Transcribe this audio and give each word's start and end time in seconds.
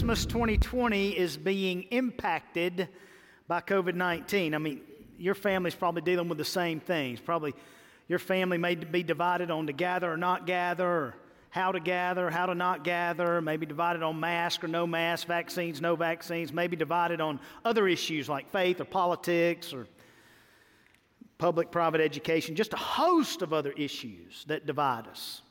Christmas 0.00 0.24
2020 0.24 1.10
is 1.10 1.36
being 1.36 1.82
impacted 1.90 2.88
by 3.46 3.60
COVID 3.60 3.94
19. 3.94 4.54
I 4.54 4.58
mean, 4.58 4.80
your 5.18 5.34
family's 5.34 5.74
probably 5.74 6.00
dealing 6.00 6.26
with 6.26 6.38
the 6.38 6.44
same 6.44 6.80
things. 6.80 7.20
Probably 7.20 7.52
your 8.08 8.18
family 8.18 8.56
may 8.56 8.76
be 8.76 9.02
divided 9.02 9.50
on 9.50 9.66
to 9.66 9.74
gather 9.74 10.10
or 10.10 10.16
not 10.16 10.46
gather, 10.46 10.88
or 10.88 11.14
how 11.50 11.72
to 11.72 11.80
gather, 11.80 12.30
how 12.30 12.46
to 12.46 12.54
not 12.54 12.82
gather, 12.82 13.42
maybe 13.42 13.66
divided 13.66 14.02
on 14.02 14.18
mask 14.18 14.64
or 14.64 14.68
no 14.68 14.86
mask, 14.86 15.26
vaccines, 15.26 15.82
no 15.82 15.96
vaccines, 15.96 16.50
maybe 16.50 16.76
divided 16.76 17.20
on 17.20 17.38
other 17.62 17.86
issues 17.86 18.26
like 18.26 18.50
faith 18.50 18.80
or 18.80 18.86
politics 18.86 19.74
or 19.74 19.86
public 21.36 21.70
private 21.70 22.00
education, 22.00 22.56
just 22.56 22.72
a 22.72 22.78
host 22.78 23.42
of 23.42 23.52
other 23.52 23.72
issues 23.72 24.46
that 24.48 24.64
divide 24.64 25.06
us. 25.08 25.42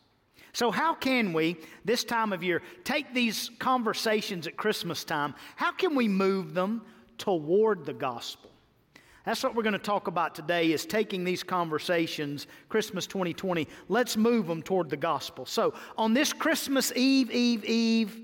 So, 0.60 0.72
how 0.72 0.94
can 0.94 1.32
we, 1.32 1.56
this 1.86 2.04
time 2.04 2.34
of 2.34 2.44
year, 2.44 2.62
take 2.84 3.14
these 3.14 3.50
conversations 3.60 4.46
at 4.46 4.58
Christmas 4.58 5.06
time, 5.06 5.34
how 5.56 5.72
can 5.72 5.96
we 5.96 6.10
move 6.10 6.54
them 6.54 6.82
toward 7.18 7.86
the 7.86 7.94
gospel? 7.94 8.52
That's 9.26 9.42
what 9.42 9.56
we're 9.56 9.64
going 9.64 9.72
to 9.72 9.80
talk 9.80 10.08
about 10.08 10.36
today 10.36 10.74
is 10.74 10.86
taking 10.86 11.24
these 11.24 11.44
conversations, 11.44 12.46
Christmas 12.68 13.08
2020, 13.08 13.70
let's 13.88 14.18
move 14.18 14.48
them 14.48 14.62
toward 14.62 14.90
the 14.90 14.98
gospel. 14.98 15.46
So, 15.46 15.76
on 15.98 16.14
this 16.14 16.34
Christmas 16.34 16.92
Eve, 16.94 17.32
Eve, 17.32 17.64
Eve, 17.64 18.20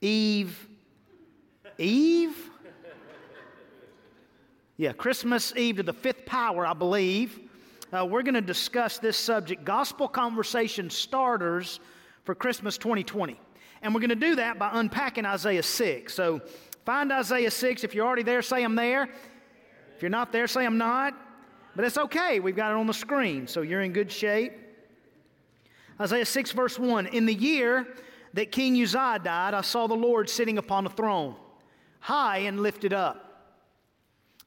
Eve, 0.00 0.68
Eve, 1.76 2.50
yeah, 4.78 4.92
Christmas 4.92 5.54
Eve 5.54 5.76
to 5.76 5.82
the 5.82 5.92
fifth 5.92 6.24
power, 6.24 6.66
I 6.66 6.72
believe 6.72 7.43
uh, 7.94 8.04
we're 8.04 8.22
going 8.22 8.34
to 8.34 8.40
discuss 8.40 8.98
this 8.98 9.16
subject 9.16 9.64
gospel 9.64 10.08
conversation 10.08 10.90
starters 10.90 11.78
for 12.24 12.34
Christmas 12.34 12.76
2020. 12.76 13.38
And 13.82 13.94
we're 13.94 14.00
going 14.00 14.08
to 14.08 14.16
do 14.16 14.34
that 14.36 14.58
by 14.58 14.70
unpacking 14.72 15.24
Isaiah 15.24 15.62
6. 15.62 16.12
So 16.12 16.40
find 16.84 17.12
Isaiah 17.12 17.50
6. 17.50 17.84
If 17.84 17.94
you're 17.94 18.06
already 18.06 18.22
there, 18.22 18.42
say 18.42 18.64
I'm 18.64 18.74
there. 18.74 19.04
If 19.94 20.02
you're 20.02 20.10
not 20.10 20.32
there, 20.32 20.48
say 20.48 20.64
I'm 20.64 20.78
not. 20.78 21.14
But 21.76 21.84
it's 21.84 21.98
okay. 21.98 22.40
We've 22.40 22.56
got 22.56 22.72
it 22.72 22.76
on 22.76 22.86
the 22.86 22.94
screen, 22.94 23.46
so 23.46 23.62
you're 23.62 23.82
in 23.82 23.92
good 23.92 24.10
shape. 24.10 24.52
Isaiah 26.00 26.26
6, 26.26 26.52
verse 26.52 26.78
1 26.78 27.08
In 27.08 27.26
the 27.26 27.34
year 27.34 27.86
that 28.32 28.50
King 28.50 28.80
Uzziah 28.80 29.20
died, 29.22 29.54
I 29.54 29.60
saw 29.60 29.86
the 29.86 29.94
Lord 29.94 30.28
sitting 30.28 30.58
upon 30.58 30.86
a 30.86 30.90
throne, 30.90 31.36
high 32.00 32.38
and 32.38 32.60
lifted 32.60 32.92
up. 32.92 33.20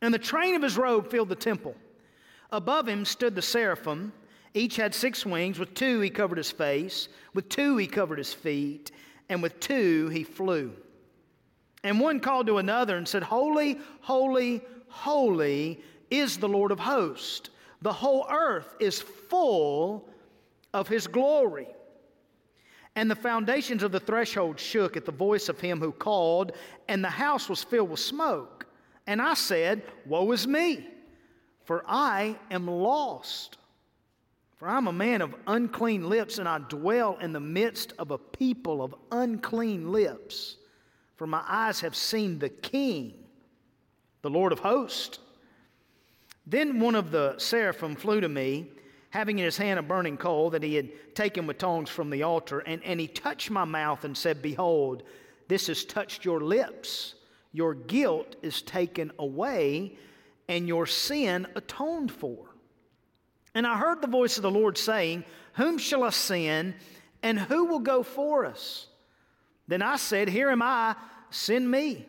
And 0.01 0.13
the 0.13 0.19
train 0.19 0.55
of 0.55 0.61
his 0.61 0.77
robe 0.77 1.09
filled 1.09 1.29
the 1.29 1.35
temple. 1.35 1.75
Above 2.51 2.87
him 2.87 3.05
stood 3.05 3.35
the 3.35 3.41
seraphim. 3.41 4.13
Each 4.53 4.75
had 4.75 4.95
six 4.95 5.25
wings. 5.25 5.59
With 5.59 5.73
two 5.73 5.99
he 5.99 6.09
covered 6.09 6.37
his 6.37 6.51
face, 6.51 7.09
with 7.33 7.49
two 7.49 7.77
he 7.77 7.87
covered 7.87 8.17
his 8.17 8.33
feet, 8.33 8.91
and 9.29 9.43
with 9.43 9.59
two 9.59 10.09
he 10.09 10.23
flew. 10.23 10.73
And 11.83 11.99
one 11.99 12.19
called 12.19 12.47
to 12.47 12.57
another 12.57 12.97
and 12.97 13.07
said, 13.07 13.23
Holy, 13.23 13.79
holy, 14.01 14.61
holy 14.87 15.81
is 16.09 16.37
the 16.37 16.49
Lord 16.49 16.71
of 16.71 16.79
hosts. 16.79 17.49
The 17.81 17.93
whole 17.93 18.25
earth 18.29 18.75
is 18.79 19.01
full 19.01 20.09
of 20.73 20.87
his 20.87 21.07
glory. 21.07 21.67
And 22.95 23.11
the 23.11 23.15
foundations 23.15 23.83
of 23.83 23.91
the 23.91 23.99
threshold 23.99 24.59
shook 24.59 24.97
at 24.97 25.05
the 25.05 25.11
voice 25.11 25.49
of 25.49 25.59
him 25.59 25.79
who 25.79 25.91
called, 25.91 26.53
and 26.87 27.03
the 27.03 27.09
house 27.09 27.47
was 27.47 27.63
filled 27.63 27.91
with 27.91 27.99
smoke. 27.99 28.65
And 29.05 29.21
I 29.21 29.35
said, 29.35 29.83
Woe 30.05 30.31
is 30.31 30.47
me! 30.47 30.87
For 31.67 31.83
I 31.85 32.37
am 32.49 32.65
lost. 32.65 33.57
For 34.55 34.69
I'm 34.69 34.87
a 34.87 34.93
man 34.93 35.21
of 35.21 35.35
unclean 35.45 36.07
lips, 36.07 36.39
and 36.39 36.47
I 36.47 36.59
dwell 36.59 37.17
in 37.17 37.33
the 37.33 37.41
midst 37.41 37.91
of 37.99 38.11
a 38.11 38.17
people 38.17 38.81
of 38.81 38.95
unclean 39.11 39.91
lips. 39.91 40.55
For 41.17 41.27
my 41.27 41.43
eyes 41.45 41.81
have 41.81 41.93
seen 41.93 42.39
the 42.39 42.47
King, 42.47 43.15
the 44.21 44.29
Lord 44.29 44.53
of 44.53 44.59
hosts. 44.59 45.19
Then 46.45 46.79
one 46.79 46.95
of 46.95 47.11
the 47.11 47.37
seraphim 47.37 47.97
flew 47.97 48.21
to 48.21 48.29
me, 48.29 48.71
having 49.09 49.37
in 49.37 49.43
his 49.43 49.57
hand 49.57 49.77
a 49.77 49.83
burning 49.83 50.15
coal 50.15 50.49
that 50.51 50.63
he 50.63 50.75
had 50.75 51.15
taken 51.15 51.47
with 51.47 51.57
tongs 51.57 51.89
from 51.89 52.09
the 52.09 52.23
altar, 52.23 52.59
and, 52.59 52.81
and 52.85 52.97
he 52.97 53.07
touched 53.07 53.51
my 53.51 53.65
mouth 53.65 54.05
and 54.05 54.17
said, 54.17 54.41
Behold, 54.41 55.03
this 55.49 55.67
has 55.67 55.83
touched 55.83 56.23
your 56.23 56.39
lips. 56.39 57.15
Your 57.51 57.73
guilt 57.73 58.37
is 58.41 58.61
taken 58.61 59.11
away 59.19 59.97
and 60.47 60.67
your 60.67 60.85
sin 60.85 61.47
atoned 61.55 62.11
for. 62.11 62.37
And 63.53 63.65
I 63.65 63.77
heard 63.77 64.01
the 64.01 64.07
voice 64.07 64.37
of 64.37 64.43
the 64.43 64.51
Lord 64.51 64.77
saying, 64.77 65.25
Whom 65.53 65.77
shall 65.77 66.03
I 66.03 66.11
send, 66.11 66.75
and 67.23 67.39
who 67.39 67.65
will 67.65 67.79
go 67.79 68.03
for 68.03 68.45
us? 68.45 68.87
Then 69.67 69.81
I 69.81 69.97
said, 69.97 70.29
Here 70.29 70.49
am 70.49 70.61
I, 70.61 70.95
send 71.29 71.69
me. 71.69 72.05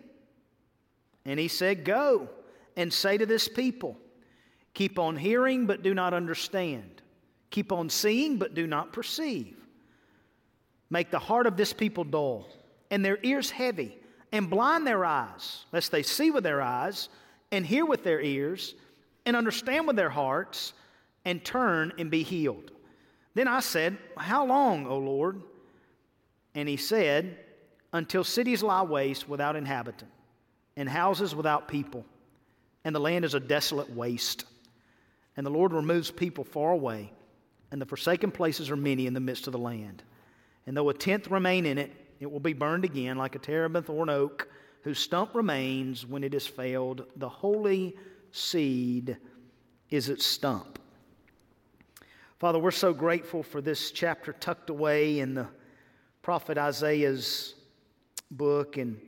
And 1.25 1.41
he 1.41 1.49
said, 1.49 1.85
Go 1.85 2.29
and 2.77 2.93
say 2.93 3.19
to 3.19 3.27
this 3.27 3.49
people, 3.49 3.97
Keep 4.75 4.99
on 4.99 5.17
hearing, 5.17 5.67
but 5.67 5.83
do 5.83 5.95
not 5.95 6.15
understand. 6.15 7.03
Keep 7.51 7.73
on 7.73 7.91
seeing, 7.91 8.37
but 8.37 8.55
do 8.55 8.67
not 8.67 8.93
perceive. 8.93 9.57
Make 10.91 11.11
the 11.11 11.19
heart 11.19 11.47
of 11.47 11.57
this 11.57 11.73
people 11.73 12.05
dull, 12.05 12.47
and 12.91 13.05
their 13.05 13.19
ears 13.23 13.51
heavy, 13.51 13.99
and 14.33 14.49
blind 14.49 14.87
their 14.87 15.05
eyes, 15.05 15.65
lest 15.73 15.91
they 15.91 16.03
see 16.03 16.31
with 16.31 16.45
their 16.45 16.63
eyes 16.63 17.09
and 17.51 17.67
hear 17.67 17.85
with 17.85 18.05
their 18.05 18.21
ears 18.21 18.75
and 19.27 19.37
understand 19.37 19.87
with 19.87 19.97
their 19.97 20.11
hearts 20.11 20.73
and 21.25 21.45
turn 21.45 21.93
and 21.99 22.11
be 22.11 22.23
healed. 22.23 22.71
Then 23.35 23.49
I 23.49 23.61
said, 23.61 23.99
How 24.17 24.47
long, 24.47 24.87
O 24.87 24.99
Lord? 24.99 25.43
And 26.55 26.69
he 26.69 26.77
said, 26.77 27.39
Until 27.93 28.25
cities 28.25 28.63
lie 28.63 28.83
waste 28.83 29.29
without 29.29 29.57
inhabitant, 29.57 30.11
and 30.77 30.89
houses 30.89 31.35
without 31.35 31.69
people, 31.69 32.05
and 32.85 32.95
the 32.95 33.01
land 33.01 33.25
is 33.25 33.35
a 33.35 33.41
desolate 33.41 33.91
waste. 33.91 34.45
And 35.37 35.47
the 35.47 35.51
Lord 35.51 35.73
removes 35.73 36.11
people 36.11 36.43
far 36.43 36.73
away, 36.73 37.13
and 37.71 37.81
the 37.81 37.87
forsaken 37.87 38.31
places 38.33 38.71
are 38.71 38.77
many 38.77 39.07
in 39.07 39.15
the 39.15 39.21
midst 39.21 39.47
of 39.47 39.53
the 39.53 39.59
land. 39.59 40.03
And 40.67 40.77
though 40.77 40.89
a 40.89 40.95
tenth 40.95 41.31
remain 41.31 41.65
in 41.65 41.79
it, 41.79 41.93
it 42.19 42.31
will 42.31 42.41
be 42.41 42.55
burned 42.55 42.85
again 42.85 43.17
like 43.17 43.37
a 43.37 43.39
terebinth 43.39 43.89
or 43.89 44.03
an 44.03 44.11
oak 44.11 44.49
whose 44.89 44.99
stump 44.99 45.35
remains 45.35 46.07
when 46.07 46.25
it 46.25 46.33
has 46.33 46.47
failed. 46.47 47.05
The 47.17 47.29
holy 47.29 47.95
seed 48.33 49.19
is 49.91 50.09
its 50.09 50.25
stump. 50.25 50.79
Father, 52.39 52.59
we're 52.59 52.71
so 52.71 52.95
grateful 52.95 53.43
for 53.43 53.61
this 53.61 53.91
chapter 53.91 54.33
tucked 54.33 54.71
away 54.71 55.19
in 55.19 55.35
the 55.35 55.47
prophet 56.23 56.57
Isaiah's 56.57 57.55
book. 58.31 58.79
And 58.79 58.99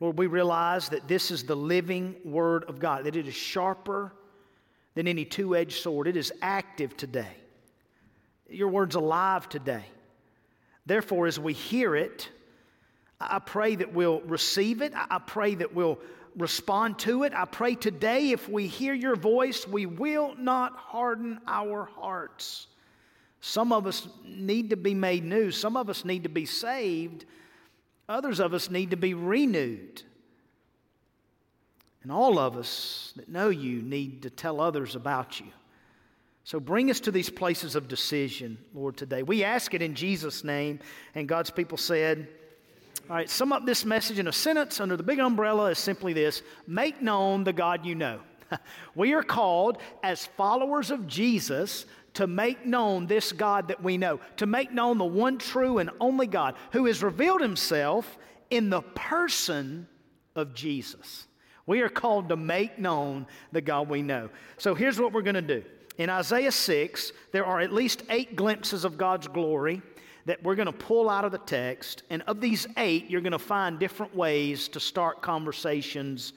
Lord, 0.00 0.18
we 0.18 0.26
realize 0.26 0.88
that 0.88 1.06
this 1.06 1.30
is 1.30 1.44
the 1.44 1.54
living 1.54 2.16
word 2.24 2.64
of 2.64 2.80
God, 2.80 3.04
that 3.04 3.14
it 3.14 3.28
is 3.28 3.34
sharper 3.34 4.12
than 4.96 5.06
any 5.06 5.24
two 5.24 5.54
edged 5.54 5.80
sword. 5.80 6.08
It 6.08 6.16
is 6.16 6.32
active 6.42 6.96
today. 6.96 7.36
Your 8.50 8.70
word's 8.70 8.96
alive 8.96 9.48
today. 9.48 9.84
Therefore, 10.84 11.28
as 11.28 11.38
we 11.38 11.52
hear 11.52 11.94
it, 11.94 12.28
I 13.20 13.38
pray 13.40 13.74
that 13.76 13.92
we'll 13.92 14.20
receive 14.20 14.80
it. 14.82 14.92
I 14.94 15.18
pray 15.18 15.56
that 15.56 15.74
we'll 15.74 15.98
respond 16.36 16.98
to 17.00 17.24
it. 17.24 17.32
I 17.34 17.44
pray 17.44 17.74
today, 17.74 18.30
if 18.30 18.48
we 18.48 18.66
hear 18.66 18.94
your 18.94 19.16
voice, 19.16 19.66
we 19.66 19.86
will 19.86 20.34
not 20.38 20.76
harden 20.76 21.40
our 21.46 21.84
hearts. 21.84 22.68
Some 23.40 23.72
of 23.72 23.86
us 23.86 24.08
need 24.24 24.70
to 24.70 24.76
be 24.76 24.94
made 24.94 25.24
new, 25.24 25.50
some 25.50 25.76
of 25.76 25.88
us 25.88 26.04
need 26.04 26.24
to 26.24 26.28
be 26.28 26.46
saved, 26.46 27.24
others 28.08 28.40
of 28.40 28.54
us 28.54 28.70
need 28.70 28.90
to 28.90 28.96
be 28.96 29.14
renewed. 29.14 30.02
And 32.02 32.12
all 32.12 32.38
of 32.38 32.56
us 32.56 33.12
that 33.16 33.28
know 33.28 33.48
you 33.48 33.82
need 33.82 34.22
to 34.22 34.30
tell 34.30 34.60
others 34.60 34.94
about 34.94 35.40
you. 35.40 35.46
So 36.44 36.58
bring 36.58 36.90
us 36.90 37.00
to 37.00 37.10
these 37.10 37.28
places 37.28 37.74
of 37.74 37.88
decision, 37.88 38.56
Lord, 38.72 38.96
today. 38.96 39.22
We 39.22 39.44
ask 39.44 39.74
it 39.74 39.82
in 39.82 39.94
Jesus' 39.94 40.42
name. 40.42 40.80
And 41.14 41.28
God's 41.28 41.50
people 41.50 41.76
said, 41.76 42.28
all 43.08 43.16
right, 43.16 43.30
sum 43.30 43.54
up 43.54 43.64
this 43.64 43.86
message 43.86 44.18
in 44.18 44.28
a 44.28 44.32
sentence 44.32 44.80
under 44.80 44.94
the 44.94 45.02
big 45.02 45.18
umbrella 45.18 45.70
is 45.70 45.78
simply 45.78 46.12
this 46.12 46.42
make 46.66 47.00
known 47.00 47.42
the 47.42 47.54
God 47.54 47.86
you 47.86 47.94
know. 47.94 48.20
we 48.94 49.14
are 49.14 49.22
called 49.22 49.78
as 50.02 50.26
followers 50.26 50.90
of 50.90 51.06
Jesus 51.06 51.86
to 52.14 52.26
make 52.26 52.66
known 52.66 53.06
this 53.06 53.32
God 53.32 53.68
that 53.68 53.82
we 53.82 53.96
know, 53.96 54.20
to 54.36 54.46
make 54.46 54.72
known 54.72 54.98
the 54.98 55.06
one 55.06 55.38
true 55.38 55.78
and 55.78 55.88
only 56.00 56.26
God 56.26 56.54
who 56.72 56.84
has 56.84 57.02
revealed 57.02 57.40
himself 57.40 58.18
in 58.50 58.68
the 58.68 58.82
person 58.82 59.88
of 60.36 60.52
Jesus. 60.52 61.26
We 61.64 61.80
are 61.80 61.88
called 61.88 62.28
to 62.28 62.36
make 62.36 62.78
known 62.78 63.26
the 63.52 63.60
God 63.62 63.88
we 63.88 64.02
know. 64.02 64.28
So 64.58 64.74
here's 64.74 64.98
what 65.00 65.12
we're 65.12 65.22
going 65.22 65.34
to 65.34 65.42
do. 65.42 65.64
In 65.96 66.10
Isaiah 66.10 66.52
6, 66.52 67.12
there 67.32 67.46
are 67.46 67.60
at 67.60 67.72
least 67.72 68.02
eight 68.10 68.36
glimpses 68.36 68.84
of 68.84 68.98
God's 68.98 69.28
glory 69.28 69.80
that 70.28 70.42
we're 70.42 70.54
going 70.54 70.66
to 70.66 70.72
pull 70.72 71.08
out 71.08 71.24
of 71.24 71.32
the 71.32 71.38
text. 71.38 72.02
And 72.10 72.20
of 72.26 72.38
these 72.38 72.66
eight, 72.76 73.08
you're 73.08 73.22
going 73.22 73.32
to 73.32 73.38
find 73.38 73.78
different 73.78 74.14
ways 74.14 74.68
to 74.68 74.78
start 74.78 75.22
conversations 75.22 76.34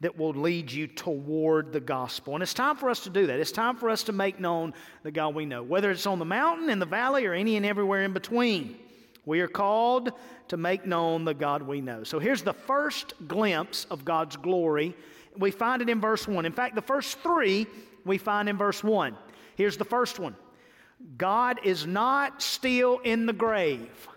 that 0.00 0.18
will 0.18 0.34
lead 0.34 0.70
you 0.70 0.86
toward 0.86 1.72
the 1.72 1.80
gospel. 1.80 2.34
And 2.34 2.42
it's 2.42 2.52
time 2.52 2.76
for 2.76 2.90
us 2.90 3.00
to 3.04 3.10
do 3.10 3.26
that. 3.28 3.40
It's 3.40 3.50
time 3.50 3.76
for 3.76 3.88
us 3.88 4.02
to 4.04 4.12
make 4.12 4.38
known 4.38 4.74
the 5.04 5.10
God 5.10 5.34
we 5.34 5.46
know, 5.46 5.62
whether 5.62 5.90
it's 5.90 6.06
on 6.06 6.18
the 6.18 6.24
mountain, 6.26 6.68
in 6.68 6.78
the 6.78 6.84
valley, 6.84 7.24
or 7.24 7.32
any 7.32 7.56
and 7.56 7.64
everywhere 7.64 8.02
in 8.02 8.12
between. 8.12 8.76
We 9.24 9.40
are 9.40 9.48
called 9.48 10.12
to 10.48 10.58
make 10.58 10.84
known 10.84 11.24
the 11.24 11.32
God 11.32 11.62
we 11.62 11.80
know. 11.80 12.04
So 12.04 12.18
here's 12.18 12.42
the 12.42 12.52
first 12.52 13.14
glimpse 13.26 13.86
of 13.86 14.04
God's 14.04 14.36
glory. 14.36 14.94
We 15.38 15.50
find 15.50 15.80
it 15.80 15.88
in 15.88 15.98
verse 15.98 16.28
1. 16.28 16.44
In 16.44 16.52
fact, 16.52 16.74
the 16.74 16.82
first 16.82 17.18
three 17.20 17.66
we 18.04 18.18
find 18.18 18.50
in 18.50 18.58
verse 18.58 18.84
1. 18.84 19.16
Here's 19.56 19.78
the 19.78 19.86
first 19.86 20.18
one 20.18 20.36
God 21.16 21.60
is 21.64 21.86
not 21.86 22.42
still 22.42 22.98
in 22.98 23.26
the 23.26 23.32
grave. 23.32 24.08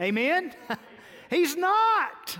Amen? 0.00 0.52
He's 1.30 1.56
not. 1.56 2.38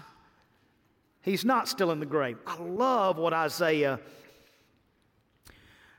He's 1.23 1.45
not 1.45 1.69
still 1.69 1.91
in 1.93 2.01
the 2.01 2.07
grave. 2.07 2.37
I 2.47 2.59
love 2.59 3.17
what 3.17 3.33
Isaiah 3.33 4.01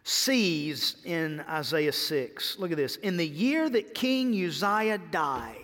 sees 0.03 0.97
in 1.05 1.39
Isaiah 1.49 1.93
6. 1.93 2.59
Look 2.59 2.71
at 2.71 2.77
this. 2.77 2.97
In 2.97 3.17
the 3.17 3.27
year 3.27 3.69
that 3.69 3.93
King 3.93 4.33
Uzziah 4.33 4.99
died, 5.11 5.57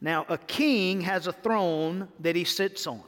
now 0.00 0.24
a 0.28 0.38
king 0.38 1.02
has 1.02 1.26
a 1.26 1.32
throne 1.32 2.08
that 2.20 2.34
he 2.34 2.44
sits 2.44 2.86
on, 2.86 3.02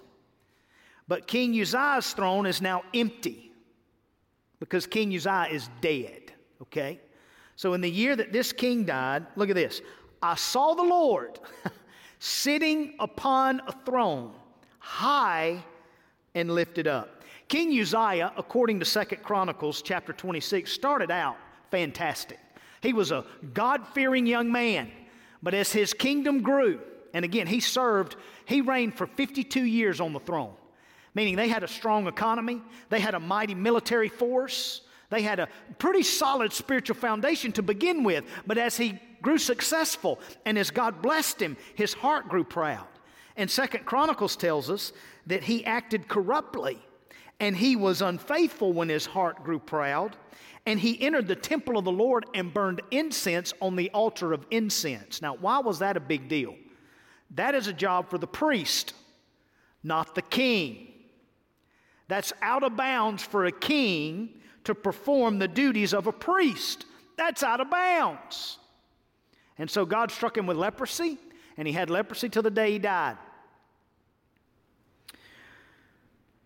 but 1.08 1.26
King 1.26 1.58
Uzziah's 1.58 2.12
throne 2.12 2.46
is 2.46 2.60
now 2.60 2.82
empty 2.92 3.52
because 4.58 4.86
King 4.86 5.14
Uzziah 5.14 5.48
is 5.50 5.68
dead, 5.80 6.19
okay? 6.62 7.00
So 7.56 7.74
in 7.74 7.80
the 7.80 7.90
year 7.90 8.16
that 8.16 8.32
this 8.32 8.52
king 8.52 8.84
died, 8.84 9.26
look 9.36 9.50
at 9.50 9.56
this. 9.56 9.82
I 10.22 10.34
saw 10.34 10.74
the 10.74 10.82
Lord 10.82 11.38
sitting 12.18 12.94
upon 12.98 13.60
a 13.66 13.72
throne, 13.84 14.32
high 14.78 15.62
and 16.34 16.50
lifted 16.50 16.86
up. 16.86 17.22
King 17.48 17.78
Uzziah, 17.80 18.32
according 18.36 18.78
to 18.78 18.86
Second 18.86 19.22
Chronicles 19.22 19.82
chapter 19.82 20.12
26, 20.12 20.70
started 20.70 21.10
out 21.10 21.36
fantastic. 21.70 22.38
He 22.80 22.92
was 22.92 23.10
a 23.10 23.24
God 23.52 23.86
fearing 23.88 24.26
young 24.26 24.50
man, 24.50 24.90
but 25.42 25.54
as 25.54 25.72
his 25.72 25.92
kingdom 25.92 26.42
grew, 26.42 26.80
and 27.12 27.24
again, 27.24 27.46
he 27.46 27.60
served, 27.60 28.16
he 28.44 28.60
reigned 28.60 28.94
for 28.94 29.06
52 29.06 29.64
years 29.64 30.00
on 30.00 30.12
the 30.12 30.20
throne, 30.20 30.54
meaning 31.14 31.36
they 31.36 31.48
had 31.48 31.64
a 31.64 31.68
strong 31.68 32.06
economy, 32.06 32.62
they 32.88 33.00
had 33.00 33.14
a 33.14 33.20
mighty 33.20 33.54
military 33.54 34.08
force, 34.08 34.82
they 35.10 35.22
had 35.22 35.40
a 35.40 35.48
pretty 35.78 36.02
solid 36.02 36.52
spiritual 36.52 36.96
foundation 36.96 37.52
to 37.52 37.62
begin 37.62 38.04
with. 38.04 38.24
But 38.46 38.58
as 38.58 38.76
he 38.76 38.98
grew 39.20 39.38
successful 39.38 40.20
and 40.46 40.56
as 40.56 40.70
God 40.70 41.02
blessed 41.02 41.42
him, 41.42 41.56
his 41.74 41.92
heart 41.92 42.28
grew 42.28 42.44
proud. 42.44 42.86
And 43.36 43.50
Second 43.50 43.84
Chronicles 43.84 44.36
tells 44.36 44.70
us 44.70 44.92
that 45.26 45.44
he 45.44 45.64
acted 45.64 46.08
corruptly 46.08 46.78
and 47.40 47.56
he 47.56 47.74
was 47.74 48.02
unfaithful 48.02 48.72
when 48.72 48.88
his 48.88 49.06
heart 49.06 49.42
grew 49.44 49.58
proud. 49.58 50.16
And 50.66 50.78
he 50.78 51.00
entered 51.00 51.26
the 51.26 51.36
temple 51.36 51.78
of 51.78 51.84
the 51.84 51.92
Lord 51.92 52.26
and 52.34 52.52
burned 52.52 52.82
incense 52.90 53.54
on 53.60 53.76
the 53.76 53.90
altar 53.90 54.32
of 54.32 54.46
incense. 54.50 55.22
Now, 55.22 55.34
why 55.36 55.58
was 55.58 55.78
that 55.78 55.96
a 55.96 56.00
big 56.00 56.28
deal? 56.28 56.54
That 57.30 57.54
is 57.54 57.66
a 57.66 57.72
job 57.72 58.10
for 58.10 58.18
the 58.18 58.26
priest, 58.26 58.92
not 59.82 60.14
the 60.14 60.22
king. 60.22 60.88
That's 62.08 62.32
out 62.42 62.62
of 62.62 62.76
bounds 62.76 63.22
for 63.22 63.46
a 63.46 63.52
king 63.52 64.39
to 64.64 64.74
perform 64.74 65.38
the 65.38 65.48
duties 65.48 65.94
of 65.94 66.06
a 66.06 66.12
priest. 66.12 66.86
That's 67.16 67.42
out 67.42 67.60
of 67.60 67.70
bounds. 67.70 68.58
And 69.58 69.70
so 69.70 69.84
God 69.84 70.10
struck 70.10 70.36
him 70.36 70.46
with 70.46 70.56
leprosy, 70.56 71.18
and 71.56 71.68
he 71.68 71.74
had 71.74 71.90
leprosy 71.90 72.28
till 72.28 72.42
the 72.42 72.50
day 72.50 72.72
he 72.72 72.78
died. 72.78 73.18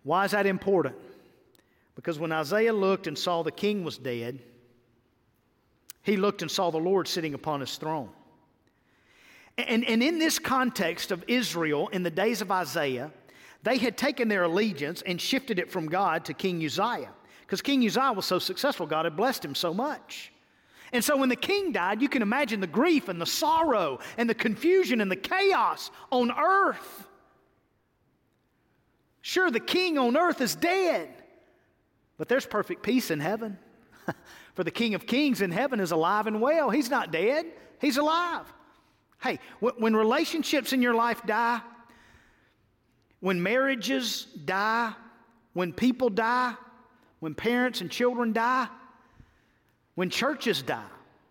Why 0.03 0.25
is 0.25 0.31
that 0.31 0.45
important? 0.45 0.95
Because 1.95 2.19
when 2.19 2.31
Isaiah 2.31 2.73
looked 2.73 3.07
and 3.07 3.17
saw 3.17 3.41
the 3.41 3.51
king 3.51 3.83
was 3.83 3.97
dead, 3.97 4.39
he 6.03 6.17
looked 6.17 6.41
and 6.41 6.51
saw 6.51 6.69
the 6.69 6.77
Lord 6.77 7.07
sitting 7.07 7.33
upon 7.33 7.61
his 7.61 7.77
throne. 7.77 8.09
And, 9.57 9.85
and 9.85 10.03
in 10.03 10.19
this 10.19 10.37
context 10.37 11.11
of 11.11 11.23
Israel 11.27 11.87
in 11.87 12.03
the 12.03 12.11
days 12.11 12.41
of 12.41 12.51
Isaiah, 12.51 13.11
they 13.63 13.77
had 13.77 13.97
taken 13.97 14.27
their 14.27 14.43
allegiance 14.43 15.01
and 15.01 15.19
shifted 15.19 15.57
it 15.57 15.71
from 15.71 15.87
God 15.87 16.25
to 16.25 16.33
King 16.33 16.63
Uzziah. 16.63 17.13
Because 17.45 17.61
King 17.61 17.85
Uzziah 17.85 18.13
was 18.13 18.25
so 18.25 18.39
successful, 18.39 18.87
God 18.87 19.05
had 19.05 19.15
blessed 19.15 19.45
him 19.45 19.55
so 19.55 19.73
much. 19.73 20.31
And 20.91 21.03
so 21.03 21.17
when 21.17 21.29
the 21.29 21.35
king 21.35 21.71
died, 21.71 22.01
you 22.01 22.09
can 22.09 22.21
imagine 22.21 22.59
the 22.59 22.67
grief 22.67 23.09
and 23.09 23.19
the 23.19 23.25
sorrow 23.25 23.99
and 24.17 24.29
the 24.29 24.33
confusion 24.33 25.01
and 25.01 25.11
the 25.11 25.15
chaos 25.15 25.91
on 26.11 26.31
earth. 26.31 27.07
Sure, 29.21 29.49
the 29.49 29.59
king 29.59 29.97
on 29.97 30.15
earth 30.15 30.39
is 30.41 30.55
dead, 30.55 31.09
but 32.17 32.29
there's 32.29 32.45
perfect 32.45 32.83
peace 32.83 33.11
in 33.11 33.19
heaven. 33.19 33.57
For 34.53 34.63
the 34.63 34.71
king 34.71 34.93
of 34.93 35.05
kings 35.05 35.41
in 35.41 35.51
heaven 35.51 35.79
is 35.79 35.91
alive 35.91 36.27
and 36.27 36.39
well. 36.39 36.69
He's 36.69 36.89
not 36.89 37.11
dead, 37.11 37.45
he's 37.81 37.97
alive. 37.97 38.45
Hey, 39.21 39.39
when 39.59 39.95
relationships 39.95 40.73
in 40.73 40.81
your 40.81 40.93
life 40.93 41.21
die, 41.25 41.59
when 43.19 43.41
marriages 43.41 44.27
die, 44.45 44.93
when 45.53 45.73
people 45.73 46.09
die, 46.09 46.53
when 47.19 47.33
parents 47.33 47.81
and 47.81 47.89
children 47.89 48.33
die, 48.33 48.67
when 49.95 50.09
churches 50.09 50.61
die, 50.61 50.83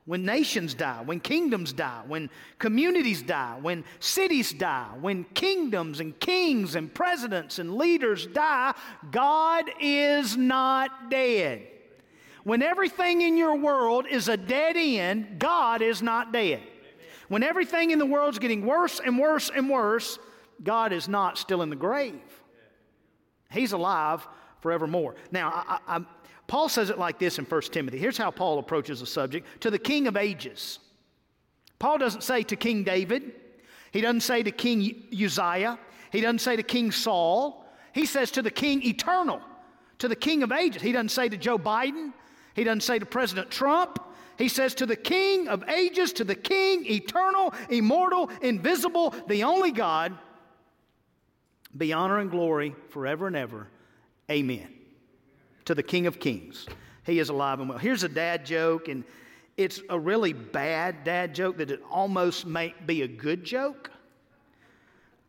when 0.07 0.25
nations 0.25 0.75
die, 0.75 1.03
when 1.05 1.19
kingdoms 1.19 1.73
die, 1.73 2.03
when 2.07 2.29
communities 2.59 3.23
die, 3.23 3.59
when 3.61 3.85
cities 4.01 4.53
die, 4.53 4.89
when 5.01 5.25
kingdoms 5.35 6.01
and 6.01 6.19
kings 6.21 6.75
and 6.75 6.93
presidents 6.93 7.59
and 7.59 7.77
leaders 7.77 8.27
die, 8.27 8.75
God 9.11 9.71
is 9.81 10.37
not 10.37 11.11
dead. 11.11 11.67
When 12.45 12.61
everything 12.61 13.23
in 13.23 13.39
your 13.39 13.57
world 13.57 14.07
is 14.11 14.29
a 14.29 14.37
dead 14.37 14.77
end, 14.77 15.39
God 15.39 15.81
is 15.81 16.03
not 16.03 16.33
dead. 16.33 16.61
When 17.29 17.43
everything 17.43 17.91
in 17.91 17.99
the 17.99 18.05
world 18.05 18.35
is 18.35 18.39
getting 18.39 18.67
worse 18.67 19.01
and 19.01 19.19
worse 19.19 19.51
and 19.55 19.71
worse, 19.71 20.19
God 20.63 20.93
is 20.93 21.09
not 21.09 21.39
still 21.39 21.63
in 21.63 21.71
the 21.71 21.77
grave. 21.77 22.21
He's 23.51 23.73
alive 23.73 24.27
forevermore. 24.65 25.15
Now, 25.31 25.51
I, 25.69 25.79
I, 25.87 26.01
Paul 26.47 26.71
says 26.71 26.89
it 26.89 26.99
like 26.99 27.19
this 27.19 27.39
in 27.39 27.45
1 27.45 27.61
Timothy. 27.71 27.99
Here's 27.99 28.17
how 28.17 28.31
Paul 28.31 28.59
approaches 28.59 29.01
the 29.01 29.07
subject 29.07 29.47
to 29.61 29.71
the 29.71 29.79
King 29.79 30.07
of 30.07 30.17
ages. 30.17 30.79
Paul 31.79 31.99
doesn't 31.99 32.23
say 32.23 32.45
to 32.45 32.57
King 32.57 32.83
David, 32.83 33.35
he 33.93 34.01
doesn't 34.01 34.23
say 34.23 34.43
to 34.43 34.51
King 34.51 35.05
Uzziah, 35.13 35.79
he 36.11 36.23
doesn't 36.23 36.39
say 36.39 36.57
to 36.57 36.63
King 36.63 36.93
Saul. 36.93 37.67
He 37.93 38.07
says 38.07 38.31
to 38.31 38.43
the 38.43 38.51
King 38.51 38.83
eternal, 38.87 39.43
to 39.99 40.09
the 40.09 40.17
King 40.17 40.43
of 40.43 40.51
ages. 40.51 40.81
He 40.81 40.93
doesn't 40.93 41.11
say 41.11 41.29
to 41.29 41.37
Joe 41.37 41.59
Biden, 41.59 42.15
he 42.55 42.65
doesn't 42.65 42.85
say 42.85 42.99
to 42.99 43.05
President 43.05 43.51
Trump. 43.51 43.99
He 44.39 44.49
says 44.49 44.75
to 44.77 44.87
the 44.87 44.97
King 44.97 45.47
of 45.47 45.69
ages, 45.69 46.15
to 46.15 46.25
the 46.25 46.35
King 46.35 46.87
eternal, 46.87 47.53
immortal, 47.69 48.31
invisible, 48.41 49.15
the 49.29 49.45
only 49.45 49.73
God, 49.73 50.17
be 51.77 51.93
honor 51.93 52.19
and 52.19 52.31
glory 52.31 52.75
forever 52.89 53.27
and 53.27 53.37
ever. 53.37 53.69
Amen 54.31 54.69
to 55.65 55.75
the 55.75 55.83
King 55.83 56.07
of 56.07 56.21
Kings. 56.21 56.67
He 57.05 57.19
is 57.19 57.29
alive 57.29 57.61
and 57.61 57.69
well. 57.69 57.79
Here's 57.79 58.03
a 58.03 58.09
dad 58.09 58.47
joke, 58.47 58.89
and 58.89 59.05
it's 59.57 59.81
a 59.89 59.99
really 59.99 60.33
bad 60.33 61.05
dad 61.05 61.35
joke 61.35 61.59
that 61.59 61.71
it 61.71 61.83
almost 61.91 62.47
may 62.47 62.75
be 62.87 63.03
a 63.03 63.09
good 63.09 63.45
joke. 63.45 63.91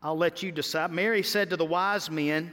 I'll 0.02 0.16
let 0.16 0.42
you 0.42 0.52
decide. 0.52 0.92
Mary 0.92 1.22
said 1.22 1.50
to 1.50 1.56
the 1.56 1.64
wise 1.64 2.10
men, 2.10 2.52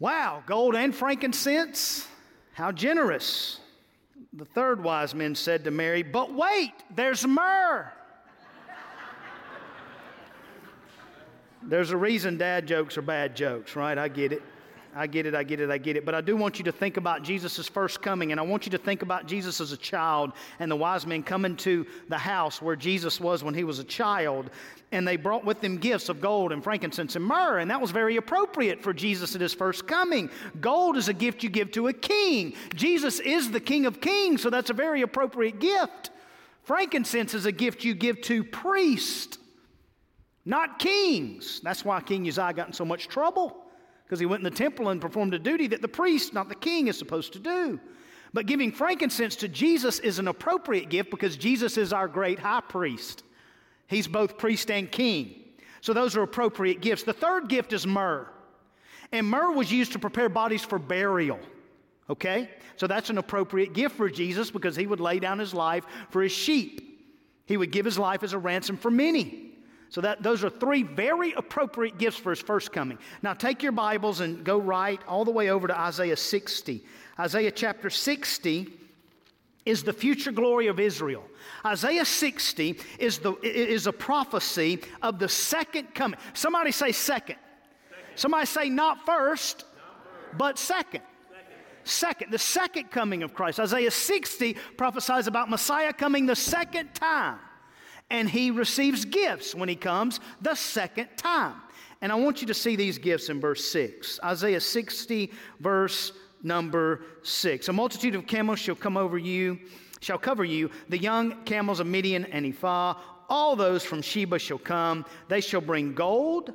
Wow, 0.00 0.42
gold 0.46 0.76
and 0.76 0.94
frankincense? 0.94 2.06
How 2.52 2.70
generous. 2.72 3.60
The 4.32 4.44
third 4.44 4.82
wise 4.82 5.14
man 5.14 5.34
said 5.34 5.64
to 5.64 5.70
Mary, 5.70 6.02
But 6.02 6.32
wait, 6.32 6.72
there's 6.94 7.26
myrrh. 7.26 7.92
there's 11.62 11.90
a 11.90 11.96
reason 11.96 12.38
dad 12.38 12.66
jokes 12.66 12.96
are 12.96 13.02
bad 13.02 13.36
jokes, 13.36 13.74
right? 13.76 13.98
I 13.98 14.08
get 14.08 14.32
it. 14.32 14.42
I 14.94 15.06
get 15.06 15.26
it, 15.26 15.34
I 15.34 15.44
get 15.44 15.60
it, 15.60 15.70
I 15.70 15.78
get 15.78 15.96
it. 15.96 16.04
But 16.04 16.14
I 16.14 16.20
do 16.20 16.36
want 16.36 16.58
you 16.58 16.64
to 16.64 16.72
think 16.72 16.96
about 16.96 17.22
Jesus' 17.22 17.68
first 17.68 18.02
coming, 18.02 18.32
and 18.32 18.40
I 18.40 18.42
want 18.42 18.66
you 18.66 18.70
to 18.70 18.78
think 18.78 19.02
about 19.02 19.26
Jesus 19.26 19.60
as 19.60 19.72
a 19.72 19.76
child 19.76 20.32
and 20.58 20.70
the 20.70 20.76
wise 20.76 21.06
men 21.06 21.22
coming 21.22 21.56
to 21.56 21.86
the 22.08 22.18
house 22.18 22.60
where 22.62 22.76
Jesus 22.76 23.20
was 23.20 23.44
when 23.44 23.54
he 23.54 23.64
was 23.64 23.78
a 23.78 23.84
child. 23.84 24.50
And 24.90 25.06
they 25.06 25.16
brought 25.16 25.44
with 25.44 25.60
them 25.60 25.76
gifts 25.76 26.08
of 26.08 26.20
gold 26.20 26.50
and 26.50 26.64
frankincense 26.64 27.14
and 27.16 27.24
myrrh, 27.24 27.58
and 27.58 27.70
that 27.70 27.80
was 27.80 27.90
very 27.90 28.16
appropriate 28.16 28.82
for 28.82 28.92
Jesus 28.92 29.34
at 29.34 29.40
his 29.40 29.54
first 29.54 29.86
coming. 29.86 30.30
Gold 30.60 30.96
is 30.96 31.08
a 31.08 31.14
gift 31.14 31.42
you 31.42 31.50
give 31.50 31.70
to 31.72 31.88
a 31.88 31.92
king. 31.92 32.54
Jesus 32.74 33.20
is 33.20 33.50
the 33.50 33.60
King 33.60 33.86
of 33.86 34.00
Kings, 34.00 34.42
so 34.42 34.50
that's 34.50 34.70
a 34.70 34.74
very 34.74 35.02
appropriate 35.02 35.60
gift. 35.60 36.10
Frankincense 36.64 37.34
is 37.34 37.46
a 37.46 37.52
gift 37.52 37.84
you 37.84 37.94
give 37.94 38.20
to 38.22 38.42
priests, 38.42 39.38
not 40.44 40.78
kings. 40.78 41.60
That's 41.62 41.84
why 41.84 42.00
King 42.00 42.26
Uzziah 42.26 42.52
got 42.54 42.68
in 42.68 42.72
so 42.72 42.84
much 42.84 43.08
trouble 43.08 43.67
because 44.08 44.18
he 44.18 44.26
went 44.26 44.40
in 44.40 44.44
the 44.44 44.50
temple 44.50 44.88
and 44.88 45.02
performed 45.02 45.34
a 45.34 45.38
duty 45.38 45.66
that 45.66 45.82
the 45.82 45.88
priest, 45.88 46.32
not 46.32 46.48
the 46.48 46.54
king, 46.54 46.88
is 46.88 46.96
supposed 46.96 47.34
to 47.34 47.38
do. 47.38 47.78
But 48.32 48.46
giving 48.46 48.72
frankincense 48.72 49.36
to 49.36 49.48
Jesus 49.48 49.98
is 49.98 50.18
an 50.18 50.28
appropriate 50.28 50.88
gift 50.88 51.10
because 51.10 51.36
Jesus 51.36 51.76
is 51.76 51.92
our 51.92 52.08
great 52.08 52.38
high 52.38 52.62
priest. 52.62 53.22
He's 53.86 54.08
both 54.08 54.38
priest 54.38 54.70
and 54.70 54.90
king. 54.90 55.44
So 55.82 55.92
those 55.92 56.16
are 56.16 56.22
appropriate 56.22 56.80
gifts. 56.80 57.02
The 57.02 57.12
third 57.12 57.50
gift 57.50 57.74
is 57.74 57.86
myrrh. 57.86 58.26
And 59.12 59.26
myrrh 59.26 59.52
was 59.52 59.70
used 59.70 59.92
to 59.92 59.98
prepare 59.98 60.30
bodies 60.30 60.64
for 60.64 60.78
burial. 60.78 61.38
Okay? 62.08 62.48
So 62.76 62.86
that's 62.86 63.10
an 63.10 63.18
appropriate 63.18 63.74
gift 63.74 63.94
for 63.94 64.08
Jesus 64.08 64.50
because 64.50 64.74
he 64.74 64.86
would 64.86 65.00
lay 65.00 65.18
down 65.18 65.38
his 65.38 65.52
life 65.52 65.84
for 66.08 66.22
his 66.22 66.32
sheep. 66.32 67.06
He 67.44 67.58
would 67.58 67.72
give 67.72 67.84
his 67.84 67.98
life 67.98 68.22
as 68.22 68.32
a 68.32 68.38
ransom 68.38 68.78
for 68.78 68.90
many. 68.90 69.47
So 69.90 70.02
that 70.02 70.22
those 70.22 70.44
are 70.44 70.50
three 70.50 70.82
very 70.82 71.32
appropriate 71.32 71.98
gifts 71.98 72.18
for 72.18 72.30
his 72.30 72.40
first 72.40 72.72
coming. 72.72 72.98
Now 73.22 73.32
take 73.32 73.62
your 73.62 73.72
Bibles 73.72 74.20
and 74.20 74.44
go 74.44 74.58
right 74.58 75.00
all 75.08 75.24
the 75.24 75.30
way 75.30 75.50
over 75.50 75.66
to 75.66 75.78
Isaiah 75.78 76.16
60. 76.16 76.84
Isaiah 77.18 77.50
chapter 77.50 77.88
60 77.88 78.70
is 79.64 79.82
the 79.82 79.92
future 79.92 80.30
glory 80.30 80.66
of 80.66 80.78
Israel. 80.78 81.24
Isaiah 81.64 82.04
60 82.04 82.78
is, 82.98 83.18
the, 83.18 83.34
is 83.42 83.86
a 83.86 83.92
prophecy 83.92 84.80
of 85.02 85.18
the 85.18 85.28
second 85.28 85.94
coming. 85.94 86.18
Somebody 86.34 86.70
say 86.70 86.92
second. 86.92 87.36
second. 87.90 88.06
Somebody 88.14 88.46
say 88.46 88.68
not 88.68 89.04
first, 89.06 89.64
not 89.76 90.04
first. 90.04 90.38
but 90.38 90.58
second. 90.58 91.02
second. 91.30 91.84
Second, 91.84 92.32
the 92.32 92.38
second 92.38 92.90
coming 92.90 93.22
of 93.22 93.34
Christ. 93.34 93.58
Isaiah 93.58 93.90
60 93.90 94.54
prophesies 94.76 95.26
about 95.26 95.48
Messiah 95.48 95.92
coming 95.92 96.26
the 96.26 96.36
second 96.36 96.94
time 96.94 97.38
and 98.10 98.28
he 98.28 98.50
receives 98.50 99.04
gifts 99.04 99.54
when 99.54 99.68
he 99.68 99.76
comes 99.76 100.20
the 100.40 100.54
second 100.54 101.08
time. 101.16 101.54
And 102.00 102.12
I 102.12 102.14
want 102.14 102.40
you 102.40 102.46
to 102.46 102.54
see 102.54 102.76
these 102.76 102.98
gifts 102.98 103.28
in 103.28 103.40
verse 103.40 103.64
6. 103.70 104.20
Isaiah 104.24 104.60
60, 104.60 105.32
verse 105.60 106.12
number 106.42 107.02
6. 107.22 107.68
A 107.68 107.72
multitude 107.72 108.14
of 108.14 108.26
camels 108.26 108.60
shall 108.60 108.76
come 108.76 108.96
over 108.96 109.18
you, 109.18 109.58
shall 110.00 110.18
cover 110.18 110.44
you, 110.44 110.70
the 110.88 110.98
young 110.98 111.42
camels 111.44 111.80
of 111.80 111.86
Midian 111.86 112.24
and 112.26 112.46
Ephah. 112.46 112.94
All 113.28 113.56
those 113.56 113.84
from 113.84 114.00
Sheba 114.00 114.38
shall 114.38 114.58
come. 114.58 115.04
They 115.28 115.40
shall 115.40 115.60
bring 115.60 115.94
gold 115.94 116.52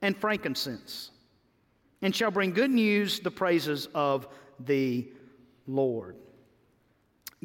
and 0.00 0.16
frankincense, 0.16 1.10
and 2.02 2.14
shall 2.14 2.30
bring 2.30 2.52
good 2.52 2.70
news, 2.70 3.18
the 3.18 3.32
praises 3.32 3.88
of 3.94 4.28
the 4.60 5.08
Lord. 5.66 6.16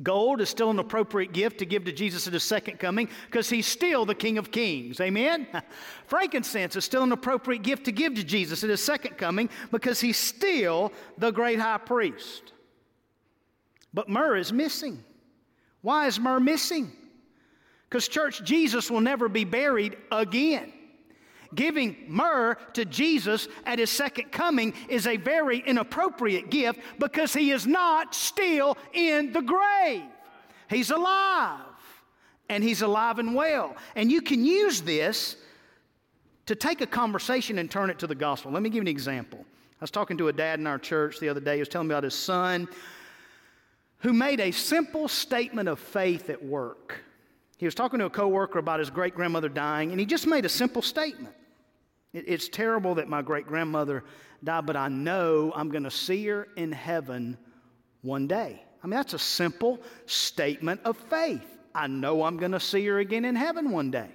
Gold 0.02 0.42
is 0.42 0.50
still 0.50 0.72
an 0.72 0.80
appropriate 0.80 1.34
gift 1.34 1.60
to 1.60 1.66
give 1.66 1.86
to 1.86 1.92
Jesus 1.92 2.26
at 2.26 2.34
his 2.34 2.44
second 2.44 2.80
coming 2.80 3.10
because 3.28 3.48
he's 3.48 3.68
still 3.68 4.06
the 4.06 4.16
King 4.16 4.40
of 4.40 4.52
Kings. 4.52 5.00
Amen? 5.00 5.48
Frankincense 6.08 6.76
is 6.76 6.84
still 6.84 7.04
an 7.04 7.12
appropriate 7.12 7.62
gift 7.62 7.86
to 7.86 7.92
give 7.92 8.16
to 8.16 8.24
Jesus 8.24 8.64
at 8.64 8.72
his 8.72 8.82
second 8.82 9.18
coming 9.18 9.50
because 9.72 10.02
he's 10.02 10.18
still 10.18 10.92
the 11.20 11.30
great 11.30 11.60
high 11.60 11.78
priest. 11.78 12.54
But 13.94 14.10
myrrh 14.10 14.38
is 14.38 14.52
missing. 14.52 15.04
Why 15.82 16.08
is 16.08 16.20
myrrh 16.20 16.40
missing? 16.40 16.92
Because, 17.88 18.08
church, 18.08 18.44
Jesus 18.44 18.90
will 18.90 19.02
never 19.02 19.30
be 19.30 19.44
buried 19.44 19.98
again. 20.12 20.74
Giving 21.56 21.96
myrrh 22.08 22.56
to 22.74 22.86
Jesus 22.86 23.48
at 23.66 23.80
his 23.80 23.90
second 23.90 24.32
coming 24.32 24.74
is 24.88 25.08
a 25.08 25.18
very 25.18 25.60
inappropriate 25.60 26.50
gift 26.50 26.80
because 27.00 27.34
he 27.34 27.52
is 27.52 27.68
not 27.68 28.16
still 28.16 28.78
in 28.94 29.34
the 29.34 29.42
grave. 29.42 30.04
He's 30.70 30.90
alive, 30.90 31.60
and 32.50 32.64
he's 32.64 32.82
alive 32.82 33.20
and 33.20 33.36
well. 33.36 33.76
And 33.96 34.12
you 34.12 34.22
can 34.22 34.44
use 34.44 34.82
this 34.82 35.36
to 36.46 36.56
take 36.56 36.82
a 36.82 36.88
conversation 36.88 37.60
and 37.60 37.70
turn 37.70 37.90
it 37.90 38.00
to 38.00 38.08
the 38.08 38.16
gospel. 38.16 38.52
Let 38.52 38.64
me 38.64 38.70
give 38.70 38.78
you 38.78 38.82
an 38.82 38.88
example. 38.88 39.40
I 39.40 39.84
was 39.84 39.92
talking 39.92 40.18
to 40.18 40.30
a 40.30 40.34
dad 40.34 40.60
in 40.60 40.68
our 40.68 40.80
church 40.80 41.20
the 41.20 41.30
other 41.30 41.40
day. 41.40 41.56
He 41.56 41.60
was 41.60 41.70
telling 41.70 41.88
me 41.88 41.94
about 41.94 42.04
his 42.04 42.16
son 42.16 42.68
who 44.00 44.12
made 44.12 44.40
a 44.42 44.52
simple 44.52 45.08
statement 45.08 45.70
of 45.70 45.80
faith 45.80 46.30
at 46.30 46.44
work. 46.44 47.04
He 47.58 47.66
was 47.66 47.76
talking 47.76 48.00
to 48.00 48.06
a 48.06 48.10
coworker 48.10 48.60
about 48.60 48.80
his 48.80 48.90
great 48.90 49.16
grandmother 49.16 49.48
dying, 49.48 49.92
and 49.92 50.00
he 50.00 50.06
just 50.06 50.28
made 50.28 50.44
a 50.44 50.50
simple 50.50 50.82
statement. 50.82 51.34
It's 52.14 52.48
terrible 52.48 52.96
that 52.96 53.10
my 53.10 53.22
great 53.22 53.48
grandmother 53.48 54.04
died, 54.44 54.66
but 54.66 54.76
I 54.76 54.88
know 54.88 55.52
I'm 55.56 55.70
going 55.70 55.84
to 55.84 55.92
see 55.92 56.26
her 56.28 56.48
in 56.56 56.72
heaven 56.72 57.38
one 58.02 58.28
day. 58.28 58.64
I 58.84 58.88
mean, 58.88 58.96
that's 58.96 59.14
a 59.14 59.20
simple 59.20 59.82
statement 60.06 60.82
of 60.86 60.98
faith. 60.98 61.46
I 61.74 61.88
know 61.88 62.24
I'm 62.24 62.38
going 62.38 62.52
to 62.52 62.60
see 62.60 62.86
her 62.86 63.00
again 63.00 63.26
in 63.26 63.36
heaven 63.36 63.72
one 63.72 63.90
day. 63.90 64.10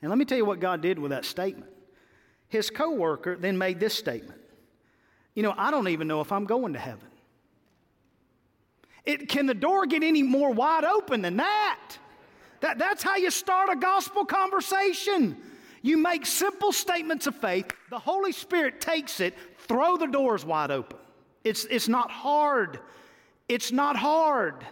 And 0.00 0.10
let 0.10 0.18
me 0.18 0.24
tell 0.26 0.38
you 0.38 0.44
what 0.44 0.60
God 0.60 0.80
did 0.80 0.98
with 0.98 1.10
that 1.10 1.24
statement. 1.24 1.72
His 2.48 2.70
coworker 2.70 3.36
then 3.36 3.58
made 3.58 3.80
this 3.80 3.94
statement. 3.94 4.40
You 5.34 5.42
know, 5.42 5.54
I 5.56 5.70
don't 5.70 5.88
even 5.88 6.06
know 6.06 6.20
if 6.20 6.30
I'm 6.30 6.44
going 6.44 6.74
to 6.74 6.78
heaven. 6.78 7.08
It, 9.04 9.28
can 9.28 9.46
the 9.46 9.54
door 9.54 9.86
get 9.86 10.02
any 10.02 10.22
more 10.22 10.52
wide 10.52 10.84
open 10.84 11.22
than 11.22 11.38
that? 11.38 11.96
That, 12.64 12.78
that's 12.78 13.02
how 13.02 13.16
you 13.16 13.30
start 13.30 13.68
a 13.70 13.76
gospel 13.76 14.24
conversation. 14.24 15.36
You 15.82 15.98
make 15.98 16.24
simple 16.24 16.72
statements 16.72 17.26
of 17.26 17.36
faith, 17.36 17.70
the 17.90 17.98
Holy 17.98 18.32
Spirit 18.32 18.80
takes 18.80 19.20
it, 19.20 19.34
throw 19.58 19.98
the 19.98 20.06
doors 20.06 20.46
wide 20.46 20.70
open. 20.70 20.96
It's, 21.44 21.66
it's 21.66 21.88
not 21.88 22.10
hard. 22.10 22.80
It's 23.50 23.70
not 23.70 23.96
hard. 23.96 24.66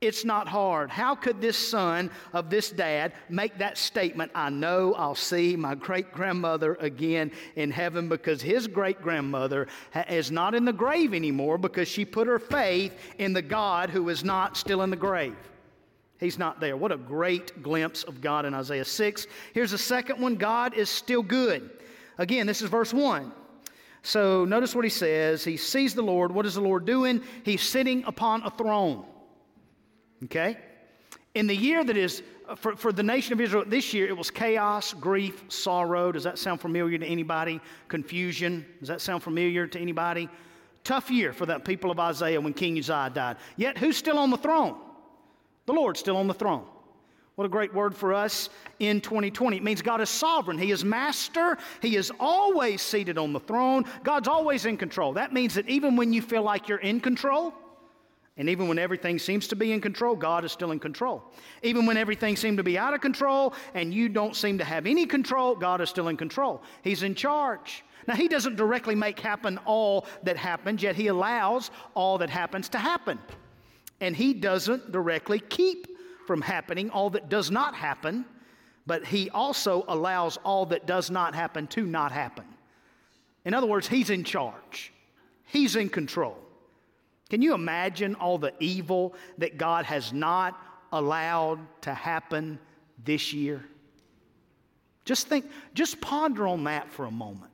It's 0.00 0.24
not 0.24 0.48
hard. 0.48 0.90
How 0.90 1.14
could 1.14 1.40
this 1.40 1.56
son 1.56 2.10
of 2.32 2.50
this 2.50 2.70
dad 2.72 3.12
make 3.28 3.58
that 3.58 3.78
statement? 3.78 4.32
I 4.34 4.50
know 4.50 4.94
I'll 4.94 5.14
see 5.14 5.54
my 5.54 5.76
great 5.76 6.10
grandmother 6.10 6.74
again 6.80 7.30
in 7.54 7.70
heaven 7.70 8.08
because 8.08 8.42
his 8.42 8.66
great 8.66 9.00
grandmother 9.02 9.68
is 10.08 10.32
not 10.32 10.56
in 10.56 10.64
the 10.64 10.72
grave 10.72 11.14
anymore 11.14 11.58
because 11.58 11.86
she 11.86 12.04
put 12.04 12.26
her 12.26 12.40
faith 12.40 12.92
in 13.18 13.34
the 13.34 13.42
God 13.42 13.88
who 13.88 14.08
is 14.08 14.24
not 14.24 14.56
still 14.56 14.82
in 14.82 14.90
the 14.90 14.96
grave. 14.96 15.36
He's 16.20 16.38
not 16.38 16.60
there. 16.60 16.76
What 16.76 16.92
a 16.92 16.98
great 16.98 17.62
glimpse 17.62 18.04
of 18.04 18.20
God 18.20 18.44
in 18.44 18.52
Isaiah 18.52 18.84
6. 18.84 19.26
Here's 19.54 19.70
the 19.70 19.78
second 19.78 20.20
one 20.20 20.36
God 20.36 20.74
is 20.74 20.90
still 20.90 21.22
good. 21.22 21.70
Again, 22.18 22.46
this 22.46 22.60
is 22.60 22.68
verse 22.68 22.92
1. 22.92 23.32
So 24.02 24.44
notice 24.44 24.74
what 24.74 24.84
he 24.84 24.90
says. 24.90 25.42
He 25.42 25.56
sees 25.56 25.94
the 25.94 26.02
Lord. 26.02 26.30
What 26.30 26.44
is 26.44 26.54
the 26.54 26.60
Lord 26.60 26.84
doing? 26.84 27.22
He's 27.42 27.62
sitting 27.62 28.04
upon 28.04 28.42
a 28.42 28.50
throne. 28.50 29.04
Okay? 30.24 30.58
In 31.34 31.46
the 31.46 31.56
year 31.56 31.82
that 31.82 31.96
is, 31.96 32.22
uh, 32.48 32.54
for, 32.54 32.76
for 32.76 32.92
the 32.92 33.02
nation 33.02 33.32
of 33.32 33.40
Israel, 33.40 33.64
this 33.66 33.94
year 33.94 34.06
it 34.06 34.16
was 34.16 34.30
chaos, 34.30 34.92
grief, 34.92 35.44
sorrow. 35.48 36.12
Does 36.12 36.24
that 36.24 36.38
sound 36.38 36.60
familiar 36.60 36.98
to 36.98 37.06
anybody? 37.06 37.60
Confusion. 37.88 38.66
Does 38.80 38.88
that 38.88 39.00
sound 39.00 39.22
familiar 39.22 39.66
to 39.66 39.78
anybody? 39.78 40.28
Tough 40.84 41.10
year 41.10 41.32
for 41.32 41.46
that 41.46 41.64
people 41.64 41.90
of 41.90 41.98
Isaiah 41.98 42.40
when 42.40 42.52
King 42.52 42.78
Uzziah 42.78 43.10
died. 43.14 43.36
Yet 43.56 43.78
who's 43.78 43.96
still 43.96 44.18
on 44.18 44.30
the 44.30 44.36
throne? 44.36 44.76
The 45.70 45.76
Lord's 45.76 46.00
still 46.00 46.16
on 46.16 46.26
the 46.26 46.34
throne. 46.34 46.64
What 47.36 47.44
a 47.44 47.48
great 47.48 47.72
word 47.72 47.94
for 47.94 48.12
us 48.12 48.48
in 48.80 49.00
2020. 49.00 49.58
It 49.58 49.62
means 49.62 49.82
God 49.82 50.00
is 50.00 50.10
sovereign. 50.10 50.58
He 50.58 50.72
is 50.72 50.84
master. 50.84 51.58
He 51.80 51.94
is 51.94 52.10
always 52.18 52.82
seated 52.82 53.16
on 53.16 53.32
the 53.32 53.38
throne. 53.38 53.84
God's 54.02 54.26
always 54.26 54.66
in 54.66 54.76
control. 54.76 55.12
That 55.12 55.32
means 55.32 55.54
that 55.54 55.68
even 55.68 55.94
when 55.94 56.12
you 56.12 56.22
feel 56.22 56.42
like 56.42 56.68
you're 56.68 56.78
in 56.78 56.98
control, 56.98 57.54
and 58.36 58.48
even 58.48 58.66
when 58.66 58.80
everything 58.80 59.16
seems 59.16 59.46
to 59.46 59.54
be 59.54 59.70
in 59.70 59.80
control, 59.80 60.16
God 60.16 60.44
is 60.44 60.50
still 60.50 60.72
in 60.72 60.80
control. 60.80 61.22
Even 61.62 61.86
when 61.86 61.96
everything 61.96 62.34
seems 62.34 62.56
to 62.56 62.64
be 62.64 62.76
out 62.76 62.92
of 62.92 63.00
control 63.00 63.54
and 63.72 63.94
you 63.94 64.08
don't 64.08 64.34
seem 64.34 64.58
to 64.58 64.64
have 64.64 64.86
any 64.86 65.06
control, 65.06 65.54
God 65.54 65.80
is 65.80 65.88
still 65.88 66.08
in 66.08 66.16
control. 66.16 66.64
He's 66.82 67.04
in 67.04 67.14
charge. 67.14 67.84
Now, 68.08 68.16
He 68.16 68.26
doesn't 68.26 68.56
directly 68.56 68.96
make 68.96 69.20
happen 69.20 69.56
all 69.66 70.08
that 70.24 70.36
happens, 70.36 70.82
yet 70.82 70.96
He 70.96 71.06
allows 71.06 71.70
all 71.94 72.18
that 72.18 72.28
happens 72.28 72.68
to 72.70 72.78
happen. 72.78 73.20
And 74.00 74.16
He 74.16 74.34
doesn't 74.34 74.92
directly 74.92 75.40
keep 75.40 75.86
from 76.26 76.40
happening 76.40 76.90
all 76.90 77.10
that 77.10 77.28
does 77.28 77.50
not 77.50 77.74
happen, 77.74 78.24
but 78.86 79.04
He 79.06 79.30
also 79.30 79.84
allows 79.88 80.36
all 80.38 80.66
that 80.66 80.86
does 80.86 81.10
not 81.10 81.34
happen 81.34 81.66
to 81.68 81.84
not 81.84 82.12
happen. 82.12 82.44
In 83.44 83.54
other 83.54 83.66
words, 83.66 83.88
He's 83.88 84.10
in 84.10 84.24
charge, 84.24 84.92
He's 85.46 85.76
in 85.76 85.88
control. 85.88 86.36
Can 87.28 87.42
you 87.42 87.54
imagine 87.54 88.16
all 88.16 88.38
the 88.38 88.52
evil 88.58 89.14
that 89.38 89.56
God 89.56 89.84
has 89.84 90.12
not 90.12 90.60
allowed 90.92 91.60
to 91.82 91.94
happen 91.94 92.58
this 93.04 93.32
year? 93.32 93.64
Just 95.04 95.28
think, 95.28 95.46
just 95.72 96.00
ponder 96.00 96.46
on 96.46 96.64
that 96.64 96.90
for 96.90 97.06
a 97.06 97.10
moment. 97.10 97.49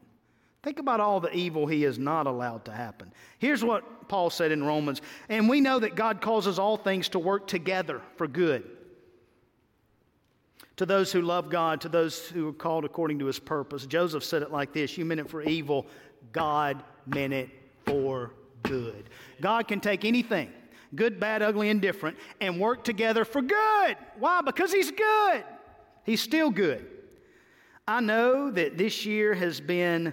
Think 0.67 0.81
about 0.81 0.99
all 0.99 1.21
the 1.21 1.33
evil 1.33 1.69
he 1.69 1.85
is 1.85 1.97
not 1.97 2.27
allowed 2.27 2.65
to 2.65 2.73
happen. 2.73 3.13
Here's 3.39 3.63
what 3.63 4.09
Paul 4.09 4.31
said 4.31 4.51
in 4.51 4.65
Romans 4.65 5.01
And 5.29 5.49
we 5.49 5.61
know 5.61 5.79
that 5.79 5.95
God 5.95 6.21
causes 6.21 6.59
all 6.59 6.77
things 6.77 7.09
to 7.11 7.21
work 7.21 7.47
together 7.47 8.03
for 8.17 8.27
good. 8.27 8.69
To 10.79 10.85
those 10.85 11.13
who 11.13 11.23
love 11.23 11.51
God, 11.51 11.83
to 11.83 11.89
those 11.89 12.27
who 12.27 12.49
are 12.49 12.53
called 12.53 12.85
according 12.85 13.21
to 13.21 13.27
his 13.27 13.39
purpose. 13.39 13.87
Joseph 13.87 14.25
said 14.25 14.43
it 14.43 14.51
like 14.51 14.73
this 14.73 14.99
You 14.99 15.05
meant 15.05 15.21
it 15.21 15.31
for 15.31 15.41
evil, 15.41 15.87
God 16.33 16.83
meant 17.07 17.33
it 17.33 17.49
for 17.85 18.33
good. 18.65 19.09
God 19.41 19.69
can 19.69 19.79
take 19.79 20.05
anything, 20.05 20.51
good, 20.97 21.21
bad, 21.21 21.43
ugly, 21.43 21.69
indifferent, 21.69 22.17
and 22.41 22.59
work 22.59 22.83
together 22.83 23.25
for 23.25 23.41
good. 23.41 23.97
Why? 24.19 24.41
Because 24.45 24.73
he's 24.73 24.91
good. 24.91 25.45
He's 26.03 26.21
still 26.21 26.51
good. 26.51 26.85
I 27.87 28.01
know 28.01 28.51
that 28.51 28.77
this 28.77 29.07
year 29.07 29.33
has 29.33 29.61
been 29.61 30.13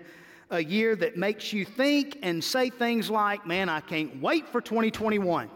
a 0.53 0.63
year 0.63 0.95
that 0.95 1.17
makes 1.17 1.51
you 1.51 1.65
think 1.65 2.19
and 2.21 2.41
say 2.41 2.69
things 2.69 3.09
like, 3.09 3.45
man, 3.45 3.69
I 3.69 3.79
can't 3.79 4.21
wait 4.21 4.47
for 4.47 4.61
2021. 4.61 5.49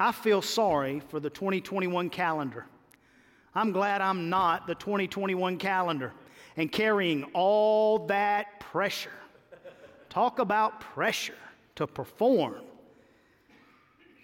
I 0.00 0.12
feel 0.12 0.40
sorry 0.40 1.02
for 1.10 1.20
the 1.20 1.28
2021 1.28 2.08
calendar. 2.08 2.64
I'm 3.54 3.70
glad 3.70 4.00
I'm 4.00 4.30
not 4.30 4.66
the 4.66 4.74
2021 4.74 5.58
calendar 5.58 6.14
and 6.56 6.72
carrying 6.72 7.24
all 7.34 8.06
that 8.06 8.60
pressure. 8.60 9.10
Talk 10.08 10.38
about 10.38 10.80
pressure 10.80 11.34
to 11.74 11.86
perform. 11.86 12.54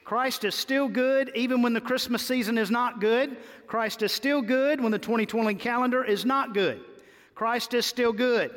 Christ 0.05 0.45
is 0.45 0.55
still 0.55 0.89
good 0.89 1.31
even 1.35 1.61
when 1.61 1.75
the 1.75 1.81
Christmas 1.81 2.25
season 2.25 2.57
is 2.57 2.71
not 2.71 3.01
good. 3.01 3.37
Christ 3.67 4.03
is 4.03 4.13
still 4.13 4.41
good 4.41 4.81
when 4.81 4.93
the 4.93 4.99
2020 4.99 5.55
calendar 5.57 6.03
is 6.03 6.25
not 6.25 6.55
good. 6.55 6.81
Christ 7.37 7.75
is 7.75 7.87
still 7.87 8.13
good. 8.13 8.51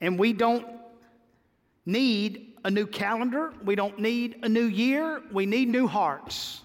And 0.00 0.18
we 0.18 0.34
don't 0.34 0.66
need 1.86 2.54
a 2.64 2.70
new 2.70 2.86
calendar. 2.86 3.54
We 3.64 3.76
don't 3.76 4.00
need 4.00 4.40
a 4.42 4.48
new 4.48 4.64
year. 4.64 5.22
We 5.32 5.46
need 5.46 5.68
new 5.68 5.86
hearts. 5.86 6.60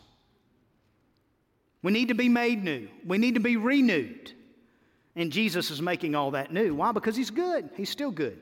We 1.84 1.92
need 1.92 2.08
to 2.08 2.16
be 2.16 2.28
made 2.28 2.64
new. 2.64 2.90
We 3.06 3.20
need 3.20 3.36
to 3.36 3.40
be 3.40 3.56
renewed. 3.56 4.34
And 5.16 5.32
Jesus 5.32 5.70
is 5.70 5.82
making 5.82 6.16
all 6.16 6.32
that 6.32 6.52
new. 6.52 6.74
Why? 6.74 6.92
Because 6.92 7.16
He's 7.16 7.30
good. 7.30 7.70
He's 7.78 7.90
still 7.90 8.12
good. 8.12 8.40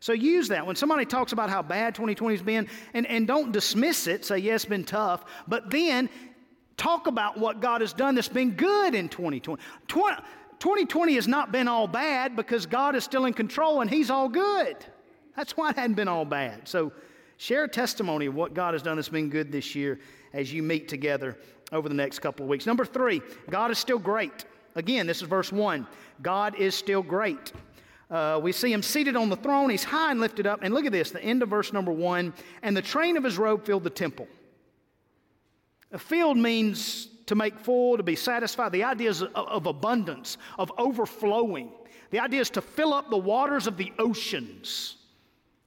So 0.00 0.12
use 0.12 0.48
that. 0.48 0.66
When 0.66 0.76
somebody 0.76 1.04
talks 1.04 1.32
about 1.32 1.50
how 1.50 1.62
bad 1.62 1.94
2020 1.94 2.34
has 2.34 2.42
been, 2.42 2.68
and, 2.94 3.06
and 3.06 3.26
don't 3.26 3.52
dismiss 3.52 4.06
it, 4.06 4.24
say, 4.24 4.38
yes, 4.38 4.62
it's 4.62 4.64
been 4.64 4.84
tough, 4.84 5.24
but 5.46 5.70
then 5.70 6.08
talk 6.80 7.06
about 7.06 7.36
what 7.36 7.60
God 7.60 7.82
has 7.82 7.92
done 7.92 8.14
that's 8.14 8.28
been 8.28 8.52
good 8.52 8.94
in 8.94 9.10
2020. 9.10 9.62
2020 9.86 11.14
has 11.14 11.28
not 11.28 11.52
been 11.52 11.68
all 11.68 11.86
bad 11.86 12.34
because 12.34 12.64
God 12.64 12.96
is 12.96 13.04
still 13.04 13.26
in 13.26 13.34
control 13.34 13.82
and 13.82 13.90
He's 13.90 14.08
all 14.08 14.28
good. 14.30 14.76
That's 15.36 15.56
why 15.56 15.70
it 15.70 15.76
hadn't 15.76 15.96
been 15.96 16.08
all 16.08 16.24
bad. 16.24 16.66
So 16.66 16.90
share 17.36 17.64
a 17.64 17.68
testimony 17.68 18.26
of 18.26 18.34
what 18.34 18.54
God 18.54 18.72
has 18.72 18.82
done 18.82 18.96
that's 18.96 19.10
been 19.10 19.28
good 19.28 19.52
this 19.52 19.74
year 19.74 20.00
as 20.32 20.52
you 20.52 20.62
meet 20.62 20.88
together 20.88 21.36
over 21.70 21.86
the 21.88 21.94
next 21.94 22.20
couple 22.20 22.44
of 22.44 22.50
weeks. 22.50 22.64
Number 22.64 22.86
three, 22.86 23.20
God 23.50 23.70
is 23.70 23.78
still 23.78 23.98
great. 23.98 24.46
Again, 24.74 25.06
this 25.06 25.20
is 25.20 25.28
verse 25.28 25.52
one. 25.52 25.86
God 26.22 26.54
is 26.58 26.74
still 26.74 27.02
great. 27.02 27.52
Uh, 28.10 28.40
we 28.42 28.52
see 28.52 28.72
him 28.72 28.82
seated 28.82 29.16
on 29.16 29.28
the 29.28 29.36
throne. 29.36 29.68
He's 29.68 29.84
high 29.84 30.10
and 30.10 30.18
lifted 30.18 30.46
up. 30.46 30.60
And 30.62 30.72
look 30.72 30.86
at 30.86 30.92
this, 30.92 31.10
the 31.10 31.22
end 31.22 31.42
of 31.42 31.50
verse 31.50 31.74
number 31.74 31.92
one. 31.92 32.32
And 32.62 32.74
the 32.74 32.82
train 32.82 33.18
of 33.18 33.24
his 33.24 33.36
robe 33.36 33.66
filled 33.66 33.84
the 33.84 33.90
temple. 33.90 34.26
A 35.92 35.98
field 35.98 36.36
means 36.36 37.08
to 37.26 37.34
make 37.34 37.58
full, 37.58 37.96
to 37.96 38.02
be 38.02 38.16
satisfied. 38.16 38.72
The 38.72 38.84
idea 38.84 39.10
is 39.10 39.22
of, 39.22 39.66
abundance, 39.66 40.38
of 40.58 40.72
overflowing. 40.78 41.72
The 42.10 42.20
idea 42.20 42.40
is 42.40 42.50
to 42.50 42.60
fill 42.60 42.92
up 42.92 43.10
the 43.10 43.16
waters 43.16 43.66
of 43.66 43.76
the 43.76 43.92
oceans. 43.98 44.96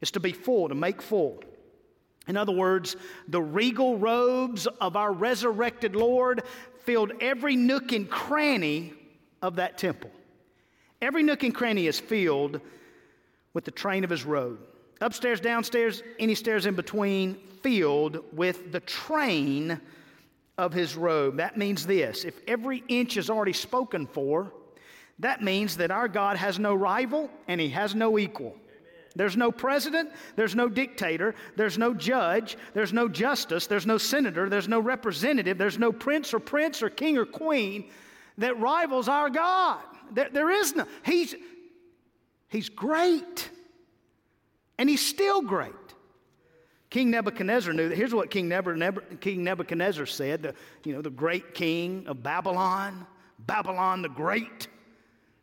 It's 0.02 0.12
to 0.12 0.20
be 0.20 0.34
full, 0.34 0.70
to 0.70 0.76
make 0.76 1.02
full. 1.02 1.42
In 2.28 2.38
other 2.38 2.52
words, 2.52 2.96
the 3.28 3.42
regal 3.42 3.98
robes 3.98 4.68
of 4.68 4.96
our 4.96 5.12
resurrected 5.12 5.96
Lord 5.96 6.44
filled 6.84 7.14
every 7.22 7.56
nook 7.56 7.92
and 7.92 8.10
cranny 8.10 8.94
of 9.42 9.56
that 9.58 9.78
temple. 9.78 10.12
Every 11.02 11.24
nook 11.24 11.44
and 11.44 11.54
cranny 11.54 11.88
is 11.88 12.00
filled 12.00 12.62
with 13.54 13.66
the 13.66 13.72
train 13.72 14.04
of 14.04 14.10
his 14.10 14.26
robe. 14.26 14.60
Upstairs, 15.02 15.42
downstairs, 15.42 16.02
any 16.18 16.36
stairs 16.36 16.66
in 16.66 16.76
between, 16.76 17.36
filled 17.62 18.24
with 18.34 18.72
the 18.72 18.80
train 18.82 19.80
of 20.58 20.74
his 20.74 20.96
robe. 20.96 21.38
That 21.38 21.58
means 21.58 21.86
this 21.86 22.26
if 22.26 22.40
every 22.48 22.84
inch 22.88 23.18
is 23.18 23.30
already 23.30 23.54
spoken 23.54 24.08
for, 24.08 24.52
that 25.20 25.42
means 25.42 25.78
that 25.78 25.92
our 25.92 26.08
God 26.08 26.38
has 26.38 26.60
no 26.60 26.74
rival 26.74 27.30
and 27.48 27.60
he 27.60 27.70
has 27.70 27.96
no 27.96 28.18
equal. 28.18 28.56
There's 29.16 29.38
no 29.38 29.52
president, 29.52 30.10
there's 30.36 30.56
no 30.56 30.68
dictator, 30.68 31.36
there's 31.56 31.78
no 31.78 31.94
judge, 31.94 32.58
there's 32.74 32.92
no 32.92 33.08
justice, 33.08 33.68
there's 33.68 33.86
no 33.86 34.00
senator, 34.00 34.50
there's 34.50 34.68
no 34.68 34.80
representative, 34.80 35.60
there's 35.60 35.78
no 35.78 35.92
prince 35.92 36.34
or 36.34 36.40
prince 36.40 36.82
or 36.82 36.90
king 36.90 37.18
or 37.18 37.26
queen 37.26 37.92
that 38.40 38.60
rivals 38.60 39.08
our 39.08 39.30
God. 39.30 39.82
There, 40.12 40.30
there 40.32 40.50
is 40.50 40.76
no. 40.76 40.88
He's, 41.06 41.36
he's 42.50 42.70
great. 42.70 43.50
And 44.80 44.90
he's 44.90 45.06
still 45.06 45.42
great. 45.44 45.74
King 46.94 47.10
Nebuchadnezzar 47.10 47.74
knew 47.74 47.90
that. 47.90 47.96
Here's 47.96 48.14
what 48.14 48.30
King, 48.30 48.48
Nebuchadnezzar 48.48 50.06
said, 50.06 50.44
the, 50.44 50.54
you 50.84 50.94
know, 50.94 51.02
the 51.02 51.10
great 51.10 51.56
king 51.56 52.06
of 52.06 52.22
Babylon, 52.22 53.08
Babylon 53.40 54.04
the 54.04 54.10
Great. 54.10 54.68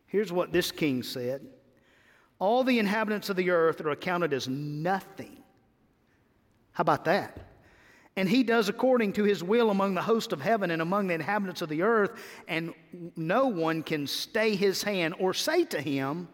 Here's 0.07 0.31
what 0.31 0.53
this 0.53 0.71
king 0.71 1.03
said 1.03 1.45
all 2.39 2.63
the 2.63 2.79
inhabitants 2.79 3.31
of 3.31 3.37
the 3.37 3.51
earth 3.51 3.81
are 3.81 3.91
accounted 3.91 4.33
as 4.33 4.47
nothing. 4.47 5.43
How 6.71 6.83
about 6.83 7.07
that? 7.07 7.37
And 8.15 8.29
he 8.29 8.45
does 8.45 8.69
according 8.69 9.15
to 9.15 9.25
his 9.25 9.43
will 9.43 9.71
among 9.71 9.95
the 9.95 10.03
host 10.03 10.33
of 10.33 10.41
heaven 10.41 10.71
and 10.71 10.81
among 10.81 11.09
the 11.09 11.15
inhabitants 11.15 11.63
of 11.63 11.69
the 11.69 11.83
earth, 11.83 12.13
and 12.47 12.73
no 13.17 13.49
one 13.49 13.83
can 13.83 14.07
stay 14.07 14.55
his 14.55 14.85
hand 14.85 15.17
or 15.19 15.35
say 15.35 15.65
to 15.65 15.81
him, 15.81 16.29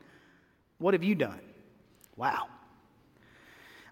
What 0.76 0.92
have 0.92 1.02
you 1.02 1.14
done? 1.14 1.40
Wow. 2.16 2.48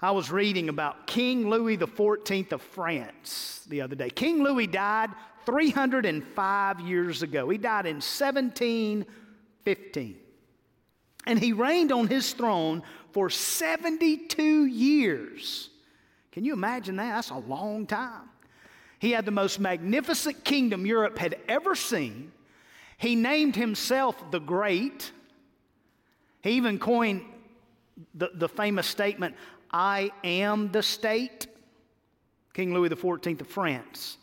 I 0.05 0.11
was 0.11 0.31
reading 0.31 0.69
about 0.69 1.07
King 1.07 1.49
Louis 1.49 1.79
XIV 1.79 2.53
of 2.53 2.61
France 2.61 3.65
the 3.69 3.81
other 3.81 3.97
day. 3.97 4.11
King 4.11 4.43
Louis 4.43 4.67
died 4.67 5.09
305 5.47 6.81
years 6.81 7.23
ago. 7.23 7.49
He 7.49 7.57
died 7.57 7.87
in 7.87 7.97
1715. 7.97 10.17
And 11.27 11.39
he 11.39 11.55
reigned 11.55 11.91
on 11.91 12.07
his 12.07 12.35
throne 12.35 12.83
for 13.13 13.31
72 13.31 14.67
years. 14.67 15.71
Can 16.33 16.45
you 16.45 16.53
imagine 16.53 16.97
that? 16.97 17.15
That's 17.15 17.31
a 17.31 17.39
long 17.39 17.87
time. 17.87 18.29
He 18.99 19.13
had 19.13 19.25
the 19.25 19.31
most 19.31 19.59
magnificent 19.59 20.45
kingdom 20.45 20.85
Europe 20.85 21.17
had 21.17 21.39
ever 21.49 21.75
seen. 21.75 22.31
He 22.99 23.17
named 23.17 23.57
himself 23.57 24.31
the 24.31 24.41
Great. 24.41 25.13
He 26.43 26.51
even 26.53 26.79
coined 26.79 27.23
the, 28.15 28.31
the 28.35 28.49
famous 28.49 28.87
statement, 28.87 29.35
I 29.75 30.13
am 30.23 30.71
the 30.71 30.85
state. 30.85 31.49
King 32.53 32.73
Louis 32.73 32.91
XIV 32.91 33.41
of 33.41 33.49
France 33.49 34.19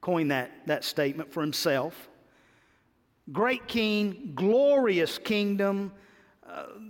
coined 0.00 0.32
that, 0.32 0.50
that 0.66 0.82
statement 0.82 1.32
for 1.32 1.42
himself. 1.42 2.08
Great 3.30 3.68
king, 3.68 4.32
glorious 4.34 5.16
kingdom, 5.16 5.92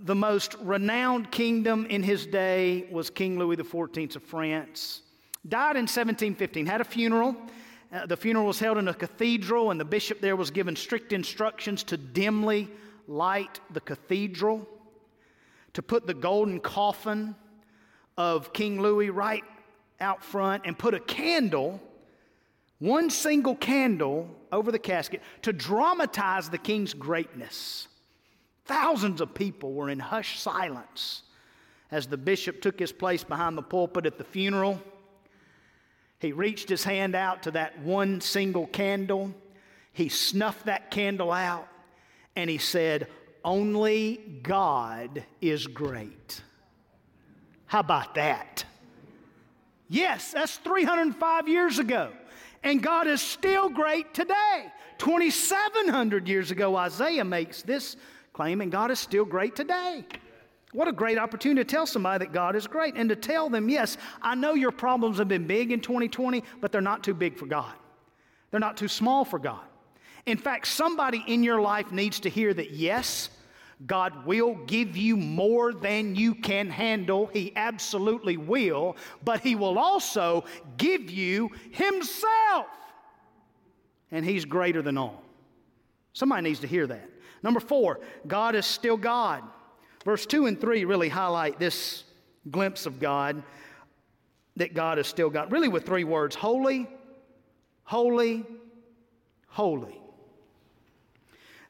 the 0.01 0.15
most 0.15 0.55
renowned 0.61 1.29
kingdom 1.29 1.85
in 1.85 2.01
his 2.01 2.25
day 2.25 2.87
was 2.89 3.11
King 3.11 3.37
Louis 3.37 3.55
XIV 3.57 4.15
of 4.15 4.23
France. 4.23 5.03
Died 5.47 5.75
in 5.75 5.83
1715, 5.83 6.65
had 6.65 6.81
a 6.81 6.83
funeral. 6.83 7.35
Uh, 7.93 8.07
the 8.07 8.17
funeral 8.17 8.47
was 8.47 8.57
held 8.57 8.79
in 8.79 8.87
a 8.87 8.95
cathedral, 8.95 9.69
and 9.69 9.79
the 9.79 9.85
bishop 9.85 10.21
there 10.21 10.35
was 10.35 10.49
given 10.49 10.75
strict 10.75 11.13
instructions 11.13 11.83
to 11.83 11.97
dimly 11.97 12.67
light 13.07 13.59
the 13.73 13.79
cathedral, 13.79 14.67
to 15.73 15.83
put 15.83 16.07
the 16.07 16.15
golden 16.15 16.59
coffin 16.59 17.35
of 18.17 18.53
King 18.53 18.81
Louis 18.81 19.09
right 19.09 19.43
out 19.99 20.23
front, 20.23 20.63
and 20.65 20.77
put 20.77 20.93
a 20.93 20.99
candle, 20.99 21.81
one 22.79 23.09
single 23.09 23.55
candle, 23.55 24.29
over 24.51 24.71
the 24.71 24.79
casket 24.79 25.21
to 25.41 25.53
dramatize 25.53 26.49
the 26.49 26.57
king's 26.57 26.93
greatness. 26.93 27.87
Thousands 28.65 29.21
of 29.21 29.33
people 29.33 29.73
were 29.73 29.89
in 29.89 29.99
hushed 29.99 30.41
silence 30.41 31.23
as 31.91 32.07
the 32.07 32.17
bishop 32.17 32.61
took 32.61 32.79
his 32.79 32.91
place 32.91 33.23
behind 33.23 33.57
the 33.57 33.61
pulpit 33.61 34.05
at 34.05 34.17
the 34.17 34.23
funeral. 34.23 34.81
He 36.19 36.31
reached 36.31 36.69
his 36.69 36.83
hand 36.83 37.15
out 37.15 37.43
to 37.43 37.51
that 37.51 37.79
one 37.79 38.21
single 38.21 38.67
candle. 38.67 39.33
He 39.93 40.09
snuffed 40.09 40.65
that 40.65 40.89
candle 40.89 41.31
out 41.31 41.67
and 42.35 42.49
he 42.49 42.57
said, 42.57 43.07
Only 43.43 44.39
God 44.41 45.23
is 45.41 45.67
great. 45.67 46.41
How 47.65 47.79
about 47.79 48.15
that? 48.15 48.65
Yes, 49.87 50.31
that's 50.31 50.57
305 50.57 51.47
years 51.47 51.79
ago. 51.79 52.11
And 52.63 52.81
God 52.81 53.07
is 53.07 53.21
still 53.21 53.69
great 53.69 54.13
today. 54.13 54.71
2,700 54.97 56.27
years 56.27 56.51
ago, 56.51 56.75
Isaiah 56.75 57.23
makes 57.23 57.61
this 57.61 57.95
claim, 58.33 58.61
and 58.61 58.71
God 58.71 58.91
is 58.91 58.99
still 58.99 59.25
great 59.25 59.55
today. 59.55 60.05
What 60.71 60.87
a 60.87 60.91
great 60.91 61.17
opportunity 61.17 61.63
to 61.63 61.69
tell 61.69 61.85
somebody 61.85 62.25
that 62.25 62.33
God 62.33 62.55
is 62.55 62.67
great 62.67 62.95
and 62.95 63.07
to 63.09 63.15
tell 63.15 63.49
them, 63.49 63.69
yes, 63.69 63.97
I 64.21 64.35
know 64.35 64.55
your 64.55 64.71
problems 64.71 65.19
have 65.19 65.27
been 65.27 65.47
big 65.47 65.71
in 65.71 65.79
2020, 65.79 66.43
but 66.59 66.71
they're 66.71 66.81
not 66.81 67.03
too 67.03 67.13
big 67.13 67.37
for 67.37 67.45
God. 67.45 67.73
They're 68.51 68.59
not 68.59 68.77
too 68.77 68.87
small 68.87 69.23
for 69.23 69.39
God. 69.39 69.63
In 70.25 70.37
fact, 70.37 70.67
somebody 70.67 71.23
in 71.27 71.43
your 71.43 71.61
life 71.61 71.91
needs 71.91 72.19
to 72.21 72.29
hear 72.29 72.53
that, 72.53 72.71
yes, 72.71 73.29
God 73.85 74.25
will 74.25 74.55
give 74.67 74.95
you 74.95 75.17
more 75.17 75.73
than 75.73 76.15
you 76.15 76.33
can 76.33 76.69
handle. 76.69 77.27
He 77.27 77.51
absolutely 77.55 78.37
will, 78.37 78.95
but 79.23 79.41
He 79.41 79.55
will 79.55 79.77
also 79.77 80.45
give 80.77 81.11
you 81.11 81.51
Himself. 81.71 82.67
And 84.11 84.23
He's 84.23 84.45
greater 84.45 84.81
than 84.81 84.97
all. 84.97 85.21
Somebody 86.13 86.43
needs 86.43 86.61
to 86.61 86.67
hear 86.67 86.87
that. 86.87 87.09
Number 87.43 87.59
four, 87.59 87.99
God 88.25 88.55
is 88.55 88.65
still 88.65 88.97
God. 88.97 89.43
Verse 90.05 90.25
2 90.25 90.45
and 90.45 90.59
3 90.59 90.85
really 90.85 91.09
highlight 91.09 91.59
this 91.59 92.05
glimpse 92.49 92.85
of 92.85 92.99
God, 92.99 93.43
that 94.55 94.73
God 94.73 94.99
is 94.99 95.07
still 95.07 95.29
God. 95.29 95.51
Really, 95.51 95.67
with 95.67 95.85
three 95.85 96.03
words 96.03 96.35
holy, 96.35 96.87
holy, 97.83 98.45
holy. 99.47 99.99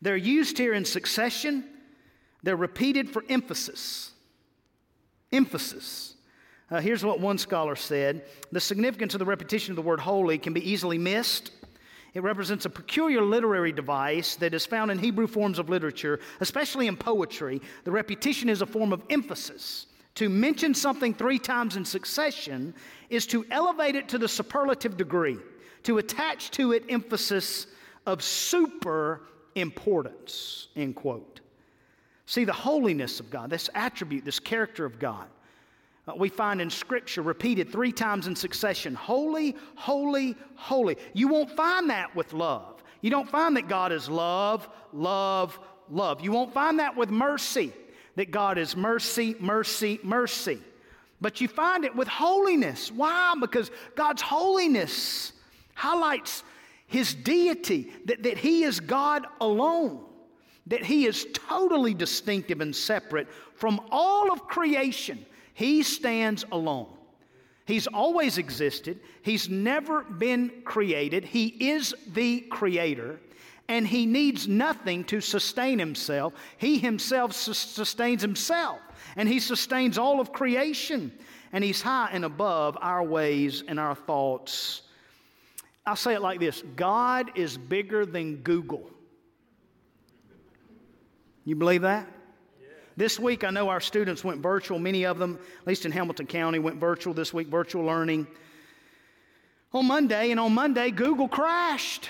They're 0.01 0.15
used 0.15 0.57
here 0.57 0.73
in 0.73 0.85
succession, 0.85 1.63
they're 2.45 2.55
repeated 2.55 3.10
for 3.10 3.23
emphasis. 3.27 4.12
Emphasis. 5.31 6.13
Uh, 6.69 6.79
here's 6.79 7.03
what 7.03 7.19
one 7.19 7.39
scholar 7.39 7.75
said 7.75 8.23
The 8.51 8.62
significance 8.62 9.15
of 9.15 9.19
the 9.19 9.25
repetition 9.25 9.71
of 9.71 9.75
the 9.75 9.81
word 9.81 9.99
holy 9.99 10.38
can 10.38 10.53
be 10.53 10.69
easily 10.69 10.99
missed. 10.99 11.51
It 12.13 12.21
represents 12.21 12.65
a 12.65 12.69
peculiar 12.69 13.21
literary 13.21 13.71
device 13.71 14.36
that 14.38 14.53
is 14.53 14.65
found 14.65 14.91
in 14.91 14.99
Hebrew 14.99 15.27
forms 15.27 15.60
of 15.60 15.69
literature, 15.69 16.19
especially 16.39 16.88
in 16.88 16.95
poetry. 16.95 17.62
The 17.84 17.91
repetition 17.91 18.47
is 18.47 18.62
a 18.62 18.65
form 18.67 18.93
of 18.93 19.03
emphasis. 19.10 19.88
To 20.15 20.29
mention 20.29 20.73
something 20.75 21.13
three 21.15 21.39
times 21.39 21.75
in 21.75 21.84
succession 21.84 22.75
is 23.10 23.25
to 23.27 23.45
elevate 23.49 23.95
it 23.95 24.08
to 24.10 24.17
the 24.19 24.29
superlative 24.29 24.97
degree, 24.97 25.39
to 25.84 25.97
attach 25.97 26.51
to 26.51 26.73
it 26.73 26.86
emphasis 26.89 27.65
of 28.05 28.23
super 28.23 29.23
importance, 29.55 30.67
end 30.75 30.95
quote. 30.95 31.41
See, 32.25 32.43
the 32.43 32.53
holiness 32.53 33.19
of 33.19 33.29
God, 33.29 33.49
this 33.49 33.69
attribute, 33.75 34.25
this 34.25 34.39
character 34.39 34.85
of 34.85 34.99
God, 34.99 35.27
uh, 36.07 36.13
we 36.15 36.29
find 36.29 36.61
in 36.61 36.69
Scripture 36.69 37.21
repeated 37.21 37.71
three 37.71 37.91
times 37.91 38.27
in 38.27 38.35
succession 38.35 38.95
holy, 38.95 39.55
holy, 39.75 40.35
holy. 40.55 40.97
You 41.13 41.27
won't 41.27 41.51
find 41.51 41.89
that 41.89 42.15
with 42.15 42.33
love. 42.33 42.83
You 43.01 43.11
don't 43.11 43.29
find 43.29 43.55
that 43.57 43.67
God 43.67 43.91
is 43.91 44.09
love, 44.09 44.67
love, 44.91 45.59
love. 45.89 46.21
You 46.21 46.31
won't 46.31 46.53
find 46.53 46.79
that 46.79 46.95
with 46.95 47.09
mercy, 47.09 47.71
that 48.15 48.31
God 48.31 48.57
is 48.57 48.75
mercy, 48.75 49.35
mercy, 49.39 49.99
mercy. 50.03 50.59
But 51.21 51.41
you 51.41 51.47
find 51.47 51.85
it 51.85 51.95
with 51.95 52.07
holiness. 52.07 52.91
Why? 52.91 53.33
Because 53.39 53.71
God's 53.95 54.21
holiness 54.21 55.33
highlights 55.75 56.43
his 56.88 57.13
deity, 57.13 57.91
that, 58.05 58.23
that 58.23 58.38
he 58.38 58.63
is 58.63 58.79
God 58.79 59.25
alone, 59.41 60.03
that 60.67 60.84
he 60.84 61.06
is 61.06 61.28
totally 61.34 61.93
distinctive 61.93 62.62
and 62.62 62.75
separate 62.75 63.28
from 63.56 63.80
all 63.91 64.32
of 64.32 64.47
creation. 64.47 65.25
He 65.54 65.84
stands 65.84 66.43
alone. 66.51 66.88
He's 67.65 67.88
always 67.88 68.38
existed. 68.38 68.99
He's 69.21 69.49
never 69.49 70.04
been 70.04 70.51
created. 70.65 71.25
He 71.25 71.47
is 71.47 71.95
the 72.13 72.41
creator, 72.41 73.19
and 73.67 73.88
he 73.88 74.06
needs 74.06 74.47
nothing 74.47 75.04
to 75.06 75.19
sustain 75.21 75.80
himself. 75.80 76.34
He 76.58 76.78
himself 76.78 77.34
sustains 77.34 78.21
himself, 78.21 78.80
and 79.15 79.28
he 79.28 79.39
sustains 79.39 79.97
all 79.97 80.19
of 80.19 80.32
creation. 80.32 81.12
And 81.54 81.63
he's 81.63 81.82
high 81.82 82.10
and 82.12 82.25
above 82.25 82.78
our 82.82 83.01
ways 83.01 83.63
and 83.67 83.80
our 83.80 83.95
thoughts. 83.95 84.82
I'll 85.86 85.95
say 85.95 86.13
it 86.15 86.21
like 86.21 86.39
this 86.39 86.62
God 86.75 87.32
is 87.36 87.58
bigger 87.58 88.06
than 88.06 88.38
Google. 88.38 88.89
You 91.45 91.55
believe 91.55 91.84
that? 91.84 92.08
This 92.97 93.19
week, 93.19 93.43
I 93.43 93.51
know 93.51 93.69
our 93.69 93.81
students 93.81 94.23
went 94.23 94.41
virtual. 94.41 94.79
Many 94.79 95.05
of 95.05 95.19
them, 95.19 95.38
at 95.62 95.67
least 95.67 95.86
in 95.86 95.91
Hamilton 95.91 96.27
County, 96.27 96.60
went 96.60 96.77
virtual 96.77 97.13
this 97.13 97.34
week, 97.34 97.49
virtual 97.49 97.86
learning. 97.86 98.25
On 99.73 99.86
Monday, 99.86 100.31
and 100.31 100.39
on 100.39 100.53
Monday, 100.53 100.91
Google 100.91 101.27
crashed. 101.27 102.10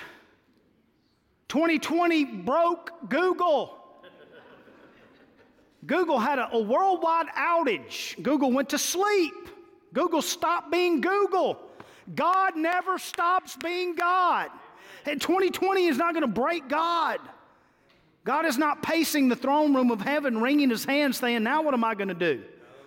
2020 1.48 2.24
broke 2.24 2.92
Google. 3.08 3.76
Google 5.86 6.18
had 6.18 6.38
a, 6.38 6.54
a, 6.54 6.60
worldwide 6.60 7.26
outage. 7.36 8.20
Google 8.22 8.52
went 8.52 8.70
to 8.70 8.78
sleep. 8.78 9.34
Google 9.92 10.22
stopped 10.22 10.70
being 10.70 11.00
Google. 11.00 11.60
God 12.14 12.56
never 12.56 12.98
stops 12.98 13.56
being 13.56 13.96
God. 13.96 14.50
And 15.04 15.20
2020 15.20 15.86
is 15.86 15.98
not 15.98 16.14
going 16.14 16.22
to 16.22 16.28
break 16.28 16.68
God. 16.68 17.18
God 18.26 18.44
is 18.44 18.58
not 18.58 18.82
pacing 18.82 19.28
the 19.28 19.36
throne 19.36 19.72
room 19.72 19.92
of 19.92 20.00
heaven, 20.00 20.42
wringing 20.42 20.68
his 20.68 20.84
hands, 20.84 21.16
saying, 21.16 21.44
Now 21.44 21.62
what 21.62 21.74
am 21.74 21.84
I 21.84 21.94
going 21.94 22.08
to 22.08 22.14
do? 22.14 22.42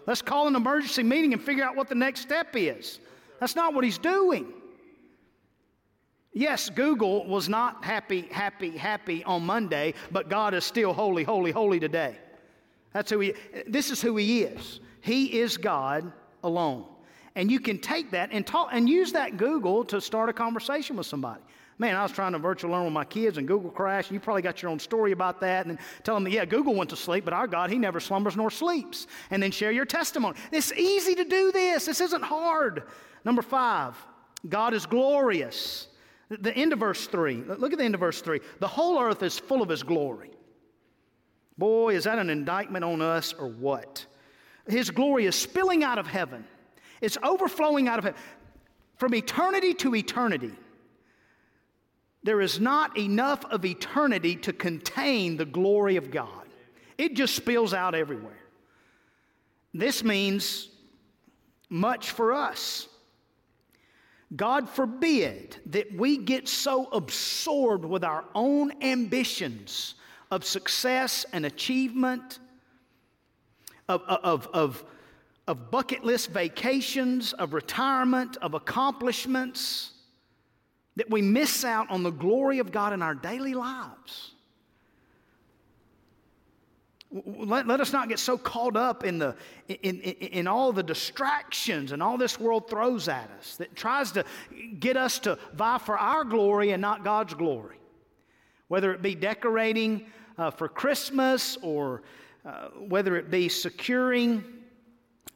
Let's 0.06 0.22
call 0.22 0.48
an 0.48 0.56
emergency 0.56 1.02
meeting 1.02 1.32
and 1.32 1.42
figure 1.42 1.64
out 1.64 1.78
what 1.78 1.88
the 1.88 1.96
next 1.96 2.20
step 2.20 2.50
is. 2.56 3.00
That's 3.40 3.56
not 3.56 3.74
what 3.74 3.86
he's 3.86 3.98
doing. 3.98 4.52
Yes, 6.34 6.70
Google 6.70 7.26
was 7.26 7.48
not 7.48 7.86
happy, 7.86 8.24
happy, 8.32 8.76
happy 8.76 9.24
on 9.24 9.46
Monday, 9.46 9.94
but 10.12 10.30
God 10.30 10.54
is 10.54 10.66
still 10.66 10.94
holy, 10.94 11.24
holy, 11.24 11.52
holy 11.52 11.80
today. 11.80 12.18
That's 12.94 13.10
who 13.10 13.20
he 13.20 13.34
this 13.66 13.92
is 13.92 14.02
who 14.02 14.18
he 14.18 14.42
is. 14.42 14.82
He 15.00 15.40
is 15.40 15.56
God 15.56 16.12
alone. 16.44 16.86
And 17.36 17.50
you 17.50 17.62
can 17.62 17.80
take 17.80 18.12
that 18.12 18.30
and 18.34 18.46
talk 18.46 18.70
and 18.74 18.90
use 18.90 19.14
that 19.14 19.38
Google 19.38 19.86
to 19.86 20.02
start 20.02 20.28
a 20.28 20.34
conversation 20.34 20.98
with 20.98 21.06
somebody. 21.06 21.42
Man, 21.80 21.96
I 21.96 22.04
was 22.04 22.12
trying 22.12 22.34
to 22.34 22.40
virtual 22.40 22.72
learn 22.72 22.84
with 22.84 22.94
my 22.94 23.06
kids 23.06 23.38
and 23.38 23.48
Google 23.48 23.72
crashed. 23.72 24.12
You 24.12 24.20
probably 24.20 24.42
got 24.42 24.62
your 24.62 24.70
own 24.70 24.80
story 24.80 25.14
about 25.14 25.40
that. 25.40 25.66
And 25.66 25.80
tell 26.04 26.14
them, 26.14 26.28
yeah, 26.28 26.44
Google 26.44 26.76
went 26.76 26.90
to 26.90 26.98
sleep, 26.98 27.24
but 27.24 27.34
our 27.34 27.48
God, 27.48 27.70
He 27.70 27.78
never 27.78 28.02
slumbers 28.02 28.36
nor 28.36 28.52
sleeps. 28.52 29.08
And 29.32 29.42
then 29.42 29.52
share 29.52 29.72
your 29.72 29.86
testimony. 29.86 30.38
It's 30.52 30.74
easy 30.74 31.16
to 31.16 31.24
do 31.24 31.54
this. 31.54 31.86
This 31.86 32.02
isn't 32.02 32.22
hard. 32.22 32.84
Number 33.24 33.42
five, 33.42 33.96
God 34.48 34.74
is 34.74 34.86
glorious. 34.86 35.88
The 36.30 36.54
end 36.54 36.74
of 36.74 36.80
verse 36.80 37.08
3. 37.08 37.44
Look 37.58 37.72
at 37.72 37.80
the 37.80 37.86
end 37.86 37.96
of 37.96 38.02
verse 38.02 38.22
3. 38.22 38.42
The 38.60 38.68
whole 38.68 39.02
earth 39.02 39.24
is 39.24 39.40
full 39.40 39.62
of 39.62 39.70
His 39.70 39.82
glory. 39.82 40.32
Boy, 41.58 41.96
is 41.96 42.04
that 42.04 42.20
an 42.20 42.30
indictment 42.30 42.86
on 42.86 43.02
us 43.02 43.34
or 43.34 43.48
what? 43.48 44.06
His 44.68 44.92
glory 44.92 45.26
is 45.26 45.36
spilling 45.36 45.84
out 45.84 45.98
of 45.98 46.08
heaven, 46.08 46.46
it's 47.00 47.18
overflowing 47.24 47.88
out 47.88 48.00
of 48.00 48.04
heaven. 48.04 48.20
From 48.98 49.16
eternity 49.16 49.74
to 49.76 49.96
eternity, 49.96 50.52
there 52.24 52.42
is 52.42 52.60
not 52.60 52.98
enough 52.98 53.46
of 53.46 53.66
eternity 53.66 54.36
to 54.36 54.54
contain 54.54 55.38
the 55.38 55.46
glory 55.46 55.96
of 55.96 56.12
God. 56.12 56.48
It 56.98 57.14
just 57.14 57.36
spills 57.36 57.74
out 57.74 57.96
everywhere. 57.96 58.38
This 59.74 60.04
means 60.04 60.70
much 61.70 62.12
for 62.12 62.34
us. 62.34 62.88
God 64.36 64.70
forbid 64.70 65.58
that 65.68 65.92
we 65.96 66.18
get 66.18 66.48
so 66.48 66.86
absorbed 66.92 67.86
with 67.86 68.04
our 68.04 68.26
own 68.36 68.72
ambitions 68.84 69.96
of 70.30 70.44
success 70.44 71.26
and 71.32 71.46
achievement, 71.46 72.40
of, 73.88 74.02
of, 74.04 74.48
of, 74.54 74.84
of 75.48 75.72
bucket 75.72 76.04
list 76.04 76.30
vacations, 76.30 77.34
of 77.34 77.54
retirement, 77.54 78.38
of 78.38 78.54
accomplishments 78.54 79.94
that 81.00 81.10
we 81.10 81.22
miss 81.22 81.64
out 81.64 81.90
on 81.90 82.04
the 82.04 82.12
glory 82.12 82.60
of 82.60 82.74
God 82.74 82.92
in 82.92 83.02
our 83.02 83.16
daily 83.16 83.54
lives. 83.54 84.32
Let, 87.10 87.68
let 87.68 87.80
us 87.80 87.94
not 87.94 88.10
get 88.10 88.20
so 88.20 88.38
caught 88.38 88.76
up 88.76 89.06
in, 89.06 89.18
the, 89.18 89.34
in, 89.70 90.02
in, 90.02 90.14
in 90.28 90.48
all 90.48 90.74
the 90.74 90.84
distractions 90.84 91.94
and 91.94 92.04
all 92.04 92.18
this 92.18 92.38
world 92.38 92.70
throws 92.70 93.08
at 93.08 93.32
us 93.40 93.56
that 93.56 93.78
tries 93.78 94.12
to 94.12 94.26
get 94.78 94.98
us 94.98 95.20
to 95.20 95.40
vie 95.54 95.78
for 95.78 95.98
our 95.98 96.26
glory 96.26 96.72
and 96.72 96.82
not 96.82 97.06
God's 97.06 97.34
glory. 97.34 97.78
Whether 98.68 98.92
it 98.94 99.02
be 99.02 99.16
decorating 99.16 100.06
uh, 100.38 100.52
for 100.52 100.68
Christmas 100.68 101.58
or 101.62 102.04
uh, 102.46 102.68
whether 102.78 103.16
it 103.16 103.32
be 103.32 103.48
securing 103.48 104.44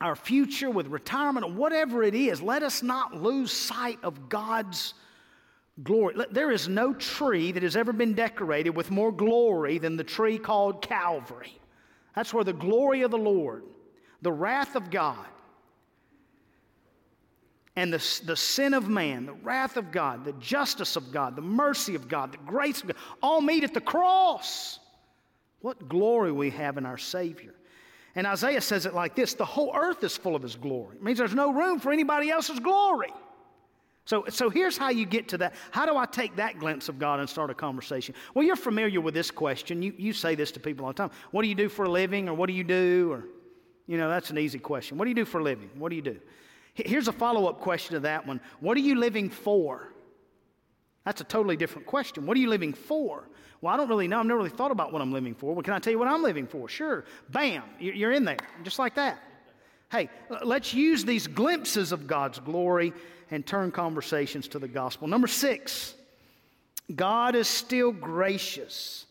our 0.02 0.18
future 0.18 0.70
with 0.70 0.88
retirement 0.88 1.46
or 1.46 1.54
whatever 1.54 2.04
it 2.04 2.16
is, 2.16 2.42
let 2.42 2.64
us 2.64 2.84
not 2.84 3.16
lose 3.16 3.54
sight 3.54 4.00
of 4.04 4.28
God's 4.28 4.94
glory. 5.82 6.16
There 6.32 6.52
is 6.52 6.68
no 6.68 6.94
tree 6.94 7.52
that 7.52 7.64
has 7.64 7.76
ever 7.76 7.94
been 7.94 8.14
decorated 8.14 8.72
with 8.72 8.92
more 8.92 9.12
glory 9.12 9.80
than 9.80 9.98
the 9.98 10.04
tree 10.04 10.38
called 10.38 10.82
Calvary. 10.82 11.58
That's 12.16 12.34
where 12.34 12.44
the 12.44 12.54
glory 12.54 13.02
of 13.02 13.12
the 13.12 13.18
Lord, 13.18 13.64
the 14.22 14.32
wrath 14.32 14.76
of 14.76 14.92
God, 14.92 15.26
and 17.76 17.92
the, 17.92 18.22
the 18.26 18.36
sin 18.36 18.76
of 18.76 18.88
man, 18.88 19.26
the 19.26 19.34
wrath 19.34 19.78
of 19.78 19.92
God, 19.92 20.26
the 20.26 20.34
justice 20.34 20.96
of 20.96 21.12
God, 21.12 21.36
the 21.36 21.42
mercy 21.42 21.96
of 21.96 22.08
God, 22.08 22.32
the 22.32 22.38
grace 22.46 22.82
of 22.82 22.88
God, 22.88 22.98
all 23.22 23.42
meet 23.42 23.64
at 23.64 23.74
the 23.74 23.82
cross. 23.82 24.80
What 25.62 25.88
glory 25.88 26.32
we 26.32 26.50
have 26.52 26.78
in 26.78 26.86
our 26.86 26.98
Savior. 26.98 27.54
And 28.16 28.28
Isaiah 28.28 28.62
says 28.62 28.86
it 28.86 28.94
like 28.94 29.16
this 29.16 29.34
the 29.34 29.46
whole 29.46 29.74
earth 29.74 30.04
is 30.04 30.16
full 30.16 30.36
of 30.36 30.44
His 30.44 30.56
glory. 30.56 30.98
It 30.98 31.04
means 31.04 31.18
there's 31.18 31.34
no 31.34 31.52
room 31.52 31.80
for 31.80 31.92
anybody 31.92 32.30
else's 32.30 32.60
glory. 32.60 33.14
So, 34.06 34.26
so 34.30 34.50
here's 34.50 34.78
how 34.78 34.90
you 34.90 35.06
get 35.06 35.30
to 35.30 35.38
that. 35.40 35.54
How 35.72 35.86
do 35.86 35.96
I 35.96 36.06
take 36.06 36.36
that 36.36 36.60
glimpse 36.60 36.90
of 36.90 37.00
God 37.00 37.20
and 37.20 37.30
start 37.30 37.50
a 37.50 37.54
conversation? 37.54 38.14
Well, 38.34 38.46
you're 38.46 38.58
familiar 38.58 39.00
with 39.00 39.14
this 39.14 39.32
question. 39.32 39.82
You, 39.82 39.94
you 39.98 40.12
say 40.12 40.36
this 40.36 40.52
to 40.52 40.60
people 40.60 40.86
all 40.86 40.92
the 40.92 40.98
time. 40.98 41.12
What 41.32 41.44
do 41.44 41.48
you 41.48 41.56
do 41.56 41.70
for 41.70 41.86
a 41.86 41.90
living? 41.90 42.28
Or 42.28 42.34
what 42.34 42.48
do 42.48 42.54
you 42.54 42.66
do? 42.66 43.10
Or, 43.12 43.26
you 43.88 43.98
know, 43.98 44.10
that's 44.10 44.30
an 44.30 44.38
easy 44.38 44.60
question. 44.60 44.98
What 44.98 45.06
do 45.06 45.10
you 45.10 45.16
do 45.16 45.26
for 45.26 45.40
a 45.40 45.44
living? 45.44 45.70
What 45.76 45.90
do 45.90 45.96
you 45.96 46.02
do? 46.02 46.20
Here's 46.74 47.08
a 47.08 47.14
follow 47.14 47.48
up 47.48 47.62
question 47.62 47.94
to 47.94 48.00
that 48.02 48.26
one 48.26 48.42
What 48.60 48.76
are 48.78 48.82
you 48.82 48.96
living 48.96 49.30
for? 49.30 49.90
That's 51.06 51.22
a 51.22 51.26
totally 51.26 51.58
different 51.58 51.86
question. 51.86 52.26
What 52.26 52.38
are 52.38 52.40
you 52.40 52.50
living 52.50 52.74
for? 52.74 53.28
Well, 53.62 53.74
I 53.74 53.78
don't 53.78 53.90
really 53.90 54.08
know. 54.08 54.20
I've 54.20 54.26
never 54.26 54.38
really 54.38 54.50
thought 54.50 54.72
about 54.72 54.92
what 54.92 55.02
I'm 55.02 55.12
living 55.12 55.36
for. 55.36 55.54
Well, 55.54 55.64
can 55.64 55.74
I 55.74 55.80
tell 55.80 55.92
you 55.92 56.00
what 56.00 56.08
I'm 56.08 56.24
living 56.24 56.48
for? 56.48 56.68
Sure. 56.68 57.06
Bam, 57.30 57.64
you're 57.80 58.12
in 58.12 58.26
there, 58.26 58.38
just 58.64 58.80
like 58.80 58.96
that. 58.96 59.20
Hey, 59.94 60.10
let's 60.44 60.74
use 60.74 61.06
these 61.06 61.28
glimpses 61.28 61.92
of 61.92 62.08
God's 62.08 62.40
glory 62.40 62.94
and 63.30 63.46
turn 63.46 63.70
conversations 63.70 64.48
to 64.48 64.58
the 64.58 64.68
gospel. 64.68 65.08
Number 65.08 65.28
six, 65.28 65.94
God 66.96 67.36
is 67.36 67.48
still 67.48 67.92
gracious. 67.92 69.06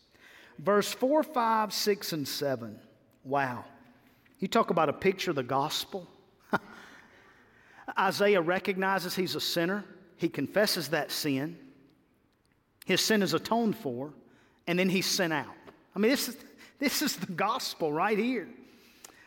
Verse 0.59 0.91
4, 0.91 1.23
5, 1.23 1.71
6, 1.71 2.11
and 2.11 2.27
7. 2.27 2.77
Wow. 3.23 3.63
You 4.39 4.49
talk 4.49 4.71
about 4.71 4.89
a 4.89 4.93
picture 4.93 5.29
of 5.29 5.37
the 5.37 5.43
gospel. 5.43 6.05
Isaiah 7.97 8.41
recognizes 8.41 9.15
he's 9.15 9.35
a 9.35 9.41
sinner, 9.41 9.85
he 10.17 10.27
confesses 10.27 10.89
that 10.89 11.11
sin, 11.11 11.57
his 12.85 12.99
sin 12.99 13.23
is 13.23 13.33
atoned 13.33 13.77
for, 13.77 14.11
and 14.67 14.77
then 14.77 14.89
he's 14.89 15.05
sent 15.05 15.31
out. 15.31 15.55
I 15.95 15.99
mean, 15.99 16.11
this 16.11 16.27
is, 16.27 16.35
this 16.77 17.01
is 17.01 17.15
the 17.15 17.31
gospel 17.31 17.93
right 17.93 18.17
here. 18.17 18.49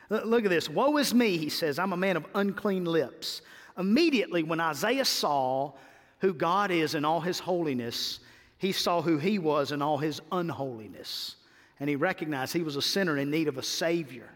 Look 0.09 0.45
at 0.45 0.51
this. 0.51 0.69
Woe 0.71 0.97
is 0.99 1.12
me, 1.12 1.37
he 1.37 1.49
says, 1.49 1.79
I'm 1.79 1.92
a 1.92 1.97
man 1.97 2.16
of 2.16 2.27
unclean 2.35 2.85
lips. 2.85 3.42
Immediately, 3.79 4.42
when 4.42 4.61
Isaiah 4.61 5.05
saw 5.05 5.73
who 6.21 6.33
God 6.33 6.71
is 6.71 6.95
in 6.95 7.05
all 7.05 7.21
his 7.21 7.38
holiness, 7.38 8.21
he 8.59 8.73
saw 8.73 9.03
who 9.03 9.19
he 9.19 9.38
was 9.38 9.73
in 9.73 9.83
all 9.83 9.99
his 9.99 10.21
unholiness. 10.33 11.37
And 11.79 11.90
he 11.90 11.97
recognized 11.97 12.53
he 12.53 12.62
was 12.62 12.77
a 12.77 12.83
sinner 12.83 13.19
in 13.19 13.31
need 13.31 13.49
of 13.49 13.59
a 13.59 13.62
Savior 13.62 14.31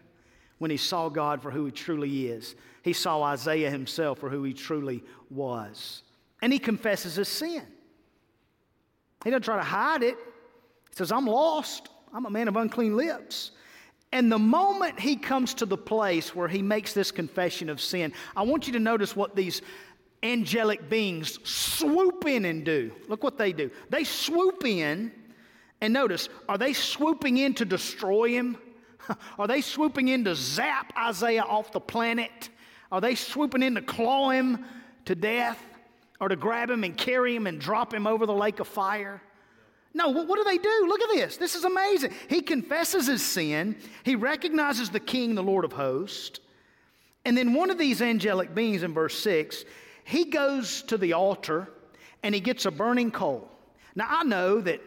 when 0.59 0.69
he 0.69 0.77
saw 0.77 1.09
God 1.09 1.41
for 1.41 1.49
who 1.49 1.65
he 1.65 1.71
truly 1.71 2.27
is. 2.27 2.55
He 2.83 2.93
saw 2.93 3.23
Isaiah 3.23 3.71
himself 3.71 4.19
for 4.19 4.29
who 4.29 4.43
he 4.43 4.53
truly 4.53 5.03
was. 5.29 6.03
And 6.41 6.53
he 6.53 6.59
confesses 6.59 7.15
his 7.15 7.27
sin. 7.27 7.63
He 9.23 9.29
doesn't 9.29 9.43
try 9.43 9.57
to 9.57 9.63
hide 9.63 10.03
it. 10.03 10.15
He 10.89 10.95
says, 10.95 11.11
I'm 11.11 11.25
lost. 11.25 11.89
I'm 12.13 12.25
a 12.25 12.29
man 12.29 12.47
of 12.47 12.57
unclean 12.57 12.95
lips. 12.95 13.51
And 14.11 14.31
the 14.31 14.39
moment 14.39 14.99
he 14.99 15.15
comes 15.15 15.53
to 15.55 15.65
the 15.65 15.77
place 15.77 16.35
where 16.35 16.47
he 16.47 16.61
makes 16.61 16.93
this 16.93 17.11
confession 17.11 17.69
of 17.69 17.79
sin, 17.79 18.13
I 18.35 18.43
want 18.43 18.67
you 18.67 18.73
to 18.73 18.79
notice 18.79 19.15
what 19.15 19.35
these 19.35 19.61
angelic 20.23 20.89
beings 20.89 21.39
swoop 21.47 22.25
in 22.27 22.45
and 22.45 22.65
do. 22.65 22.91
Look 23.07 23.23
what 23.23 23.37
they 23.37 23.53
do. 23.53 23.71
They 23.89 24.03
swoop 24.03 24.65
in, 24.65 25.11
and 25.79 25.93
notice, 25.93 26.29
are 26.49 26.57
they 26.57 26.73
swooping 26.73 27.37
in 27.37 27.53
to 27.55 27.65
destroy 27.65 28.29
him? 28.29 28.57
Are 29.39 29.47
they 29.47 29.61
swooping 29.61 30.09
in 30.09 30.23
to 30.25 30.35
zap 30.35 30.93
Isaiah 30.95 31.41
off 31.41 31.71
the 31.71 31.79
planet? 31.79 32.49
Are 32.91 33.01
they 33.01 33.15
swooping 33.15 33.63
in 33.63 33.73
to 33.73 33.81
claw 33.81 34.29
him 34.29 34.63
to 35.05 35.15
death? 35.15 35.59
Or 36.19 36.27
to 36.27 36.35
grab 36.35 36.69
him 36.69 36.83
and 36.83 36.95
carry 36.95 37.35
him 37.35 37.47
and 37.47 37.59
drop 37.59 37.91
him 37.91 38.05
over 38.05 38.27
the 38.27 38.33
lake 38.33 38.59
of 38.59 38.67
fire? 38.67 39.19
No, 39.93 40.09
what 40.09 40.37
do 40.37 40.43
they 40.43 40.57
do? 40.57 40.85
Look 40.87 41.01
at 41.01 41.09
this. 41.09 41.37
This 41.37 41.55
is 41.55 41.65
amazing. 41.65 42.13
He 42.29 42.41
confesses 42.41 43.07
his 43.07 43.25
sin, 43.25 43.75
he 44.03 44.15
recognizes 44.15 44.89
the 44.89 44.99
king, 44.99 45.35
the 45.35 45.43
Lord 45.43 45.65
of 45.65 45.73
hosts. 45.73 46.39
And 47.23 47.37
then 47.37 47.53
one 47.53 47.69
of 47.69 47.77
these 47.77 48.01
angelic 48.01 48.55
beings 48.55 48.83
in 48.83 48.93
verse 48.93 49.19
6, 49.19 49.63
he 50.03 50.25
goes 50.25 50.81
to 50.83 50.97
the 50.97 51.13
altar 51.13 51.69
and 52.23 52.33
he 52.33 52.41
gets 52.41 52.65
a 52.65 52.71
burning 52.71 53.11
coal. 53.11 53.47
Now, 53.95 54.07
I 54.09 54.23
know 54.23 54.61
that, 54.61 54.81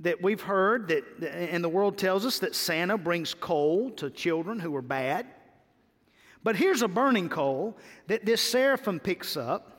that 0.00 0.22
we've 0.22 0.40
heard 0.40 0.88
that, 0.88 1.04
and 1.22 1.64
the 1.64 1.68
world 1.68 1.98
tells 1.98 2.24
us 2.26 2.38
that 2.40 2.54
Santa 2.54 2.96
brings 2.98 3.34
coal 3.34 3.90
to 3.92 4.10
children 4.10 4.60
who 4.60 4.74
are 4.76 4.82
bad. 4.82 5.26
But 6.44 6.56
here's 6.56 6.82
a 6.82 6.88
burning 6.88 7.28
coal 7.28 7.76
that 8.06 8.24
this 8.24 8.40
seraphim 8.40 9.00
picks 9.00 9.36
up 9.36 9.73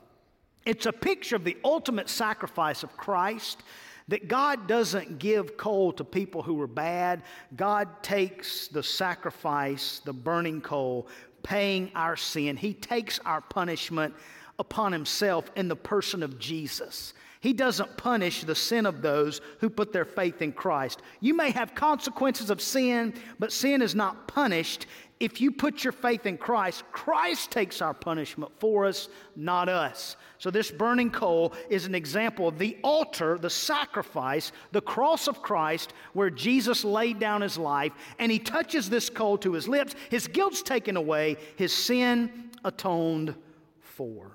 it's 0.66 0.86
a 0.86 0.94
picture 0.94 1.36
of 1.36 1.44
the 1.44 1.58
ultimate 1.64 2.10
sacrifice 2.10 2.84
of 2.84 2.96
Christ 2.98 3.64
that 4.08 4.28
God 4.28 4.68
doesn't 4.68 5.20
give 5.20 5.58
coal 5.58 5.92
to 5.94 6.04
people 6.04 6.44
who 6.44 6.60
are 6.62 6.68
bad. 6.68 7.24
God 7.56 8.04
takes 8.04 8.68
the 8.68 8.84
sacrifice, 8.84 10.02
the 10.06 10.14
burning 10.14 10.62
coal, 10.62 11.08
paying 11.44 11.92
our 11.96 12.16
sin. 12.16 12.58
He 12.58 12.74
takes 12.74 13.20
our 13.20 13.42
punishment 13.42 14.14
upon 14.60 14.92
himself 14.92 15.50
in 15.56 15.68
the 15.68 15.76
person 15.76 16.24
of 16.24 16.40
Jesus. 16.40 17.14
He 17.46 17.54
doesn't 17.54 17.98
punish 17.98 18.44
the 18.44 18.56
sin 18.56 18.88
of 18.88 19.04
those 19.04 19.40
who 19.60 19.70
put 19.70 19.94
their 19.94 20.06
faith 20.06 20.42
in 20.42 20.52
Christ. 20.52 21.04
You 21.20 21.36
may 21.36 21.52
have 21.52 21.76
consequences 21.76 22.50
of 22.50 22.60
sin, 22.60 23.14
but 23.38 23.52
sin 23.52 23.84
is 23.84 23.94
not 23.94 24.28
punished. 24.28 24.88
If 25.20 25.40
you 25.40 25.52
put 25.52 25.84
your 25.84 25.94
faith 25.94 26.26
in 26.26 26.38
Christ, 26.38 26.84
Christ 26.92 27.50
takes 27.50 27.82
our 27.82 27.94
punishment 27.94 28.52
for 28.60 28.86
us, 28.86 29.08
not 29.36 29.70
us. 29.70 30.18
So, 30.40 30.52
this 30.52 30.72
burning 30.72 31.10
coal 31.10 31.54
is 31.70 31.86
an 31.86 31.96
example 31.96 32.50
of 32.50 32.58
the 32.58 32.78
altar, 32.84 33.38
the 33.38 33.50
sacrifice, 33.50 34.52
the 34.74 34.82
cross 34.82 35.28
of 35.30 35.42
Christ, 35.42 35.94
where 36.12 36.30
Jesus 36.30 36.84
laid 36.84 37.18
down 37.18 37.42
his 37.42 37.58
life, 37.58 37.94
and 38.20 38.30
he 38.30 38.40
touches 38.40 38.90
this 38.90 39.10
coal 39.10 39.38
to 39.38 39.54
his 39.54 39.70
lips. 39.70 39.96
His 40.10 40.28
guilt's 40.28 40.62
taken 40.62 40.98
away, 40.98 41.38
his 41.56 41.72
sin 41.72 42.52
atoned 42.66 43.36
for. 43.80 44.32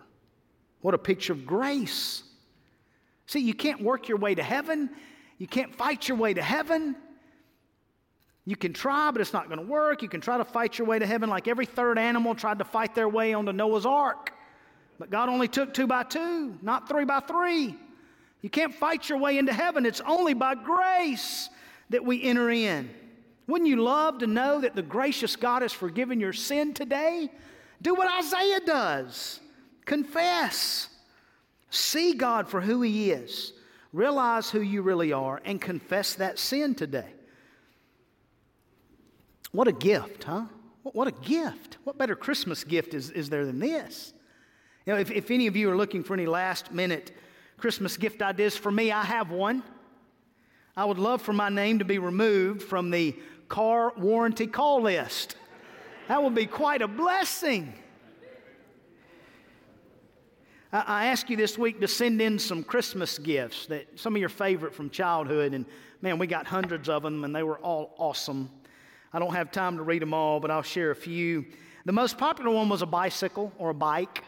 What 0.80 0.94
a 0.94 0.98
picture 0.98 1.34
of 1.34 1.44
grace. 1.44 2.22
See, 3.26 3.40
you 3.40 3.54
can't 3.54 3.82
work 3.82 4.08
your 4.08 4.16
way 4.16 4.34
to 4.34 4.42
heaven. 4.42 4.88
You 5.36 5.46
can't 5.46 5.74
fight 5.74 6.08
your 6.08 6.16
way 6.16 6.32
to 6.32 6.42
heaven. 6.42 6.96
You 8.50 8.56
can 8.56 8.72
try, 8.72 9.12
but 9.12 9.20
it's 9.20 9.32
not 9.32 9.46
going 9.46 9.60
to 9.60 9.64
work. 9.64 10.02
You 10.02 10.08
can 10.08 10.20
try 10.20 10.36
to 10.36 10.44
fight 10.44 10.76
your 10.76 10.88
way 10.88 10.98
to 10.98 11.06
heaven 11.06 11.30
like 11.30 11.46
every 11.46 11.66
third 11.66 12.00
animal 12.00 12.34
tried 12.34 12.58
to 12.58 12.64
fight 12.64 12.96
their 12.96 13.08
way 13.08 13.32
onto 13.32 13.52
Noah's 13.52 13.86
ark. 13.86 14.32
But 14.98 15.08
God 15.08 15.28
only 15.28 15.46
took 15.46 15.72
two 15.72 15.86
by 15.86 16.02
two, 16.02 16.58
not 16.60 16.88
three 16.88 17.04
by 17.04 17.20
three. 17.20 17.76
You 18.42 18.50
can't 18.50 18.74
fight 18.74 19.08
your 19.08 19.18
way 19.18 19.38
into 19.38 19.52
heaven. 19.52 19.86
It's 19.86 20.00
only 20.00 20.34
by 20.34 20.56
grace 20.56 21.48
that 21.90 22.04
we 22.04 22.24
enter 22.24 22.50
in. 22.50 22.90
Wouldn't 23.46 23.70
you 23.70 23.76
love 23.76 24.18
to 24.18 24.26
know 24.26 24.60
that 24.62 24.74
the 24.74 24.82
gracious 24.82 25.36
God 25.36 25.62
has 25.62 25.72
forgiven 25.72 26.18
your 26.18 26.32
sin 26.32 26.74
today? 26.74 27.30
Do 27.80 27.94
what 27.94 28.12
Isaiah 28.18 28.62
does 28.66 29.38
confess. 29.84 30.88
See 31.70 32.14
God 32.14 32.48
for 32.48 32.60
who 32.60 32.82
He 32.82 33.12
is. 33.12 33.52
Realize 33.92 34.50
who 34.50 34.60
you 34.60 34.82
really 34.82 35.12
are 35.12 35.40
and 35.44 35.60
confess 35.60 36.16
that 36.16 36.36
sin 36.36 36.74
today. 36.74 37.14
What 39.52 39.68
a 39.68 39.72
gift, 39.72 40.24
huh? 40.24 40.44
What 40.82 41.08
a 41.08 41.12
gift. 41.12 41.78
What 41.84 41.98
better 41.98 42.16
Christmas 42.16 42.64
gift 42.64 42.94
is, 42.94 43.10
is 43.10 43.28
there 43.28 43.44
than 43.44 43.58
this? 43.58 44.12
You 44.86 44.94
know, 44.94 44.98
if, 44.98 45.10
if 45.10 45.30
any 45.30 45.46
of 45.46 45.56
you 45.56 45.70
are 45.70 45.76
looking 45.76 46.02
for 46.02 46.14
any 46.14 46.26
last 46.26 46.72
minute 46.72 47.12
Christmas 47.58 47.96
gift 47.96 48.22
ideas 48.22 48.56
for 48.56 48.70
me, 48.70 48.90
I 48.90 49.02
have 49.02 49.30
one. 49.30 49.62
I 50.76 50.84
would 50.84 50.98
love 50.98 51.20
for 51.20 51.32
my 51.32 51.48
name 51.48 51.80
to 51.80 51.84
be 51.84 51.98
removed 51.98 52.62
from 52.62 52.90
the 52.90 53.14
car 53.48 53.92
warranty 53.96 54.46
call 54.46 54.82
list. 54.82 55.36
That 56.08 56.22
would 56.22 56.34
be 56.34 56.46
quite 56.46 56.80
a 56.80 56.88
blessing. 56.88 57.74
I 60.72 61.06
ask 61.06 61.28
you 61.28 61.36
this 61.36 61.58
week 61.58 61.80
to 61.80 61.88
send 61.88 62.22
in 62.22 62.38
some 62.38 62.62
Christmas 62.62 63.18
gifts 63.18 63.66
that 63.66 63.98
some 63.98 64.14
of 64.14 64.20
your 64.20 64.28
favorite 64.28 64.72
from 64.72 64.88
childhood. 64.88 65.52
And 65.52 65.66
man, 66.00 66.18
we 66.18 66.28
got 66.28 66.46
hundreds 66.46 66.88
of 66.88 67.02
them, 67.02 67.24
and 67.24 67.34
they 67.34 67.42
were 67.42 67.58
all 67.58 67.94
awesome. 67.98 68.48
I 69.12 69.18
don't 69.18 69.34
have 69.34 69.50
time 69.50 69.76
to 69.76 69.82
read 69.82 70.02
them 70.02 70.14
all, 70.14 70.40
but 70.40 70.50
I'll 70.50 70.62
share 70.62 70.90
a 70.90 70.96
few. 70.96 71.44
The 71.84 71.92
most 71.92 72.18
popular 72.18 72.50
one 72.50 72.68
was 72.68 72.82
a 72.82 72.86
bicycle 72.86 73.52
or 73.58 73.70
a 73.70 73.74
bike. 73.74 74.24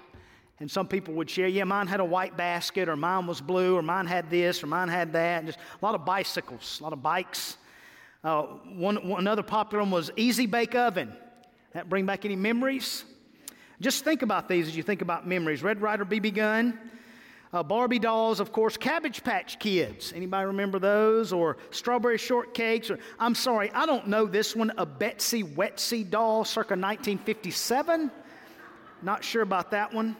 And 0.58 0.70
some 0.70 0.86
people 0.86 1.14
would 1.14 1.28
share, 1.28 1.48
yeah, 1.48 1.64
mine 1.64 1.88
had 1.88 1.98
a 1.98 2.04
white 2.04 2.36
basket, 2.36 2.88
or 2.88 2.94
mine 2.94 3.26
was 3.26 3.40
blue, 3.40 3.76
or 3.76 3.82
mine 3.82 4.06
had 4.06 4.30
this, 4.30 4.62
or 4.62 4.68
mine 4.68 4.88
had 4.88 5.12
that. 5.12 5.38
And 5.38 5.46
just 5.48 5.58
a 5.58 5.84
lot 5.84 5.96
of 5.96 6.04
bicycles, 6.04 6.78
a 6.80 6.84
lot 6.84 6.92
of 6.92 7.02
bikes. 7.02 7.56
Uh, 8.22 8.42
one, 8.42 9.08
one, 9.08 9.20
another 9.20 9.42
popular 9.42 9.82
one 9.82 9.90
was 9.90 10.12
Easy 10.16 10.46
Bake 10.46 10.76
Oven. 10.76 11.12
That 11.72 11.88
bring 11.88 12.06
back 12.06 12.24
any 12.24 12.36
memories? 12.36 13.04
Just 13.80 14.04
think 14.04 14.22
about 14.22 14.48
these 14.48 14.68
as 14.68 14.76
you 14.76 14.84
think 14.84 15.02
about 15.02 15.26
memories. 15.26 15.64
Red 15.64 15.80
Ryder 15.80 16.04
BB 16.04 16.34
gun, 16.34 16.78
uh, 17.52 17.62
Barbie 17.62 17.98
dolls, 17.98 18.40
of 18.40 18.52
course, 18.52 18.76
Cabbage 18.76 19.22
Patch 19.22 19.58
Kids. 19.58 20.12
Anybody 20.14 20.46
remember 20.46 20.78
those? 20.78 21.32
Or 21.32 21.58
strawberry 21.70 22.16
shortcakes? 22.16 22.90
Or 22.90 22.98
I'm 23.18 23.34
sorry, 23.34 23.70
I 23.72 23.86
don't 23.86 24.08
know 24.08 24.26
this 24.26 24.56
one. 24.56 24.72
A 24.78 24.86
Betsy 24.86 25.42
Wetsy 25.42 26.08
doll, 26.08 26.44
circa 26.44 26.74
1957. 26.74 28.10
Not 29.02 29.22
sure 29.22 29.42
about 29.42 29.70
that 29.72 29.92
one. 29.92 30.16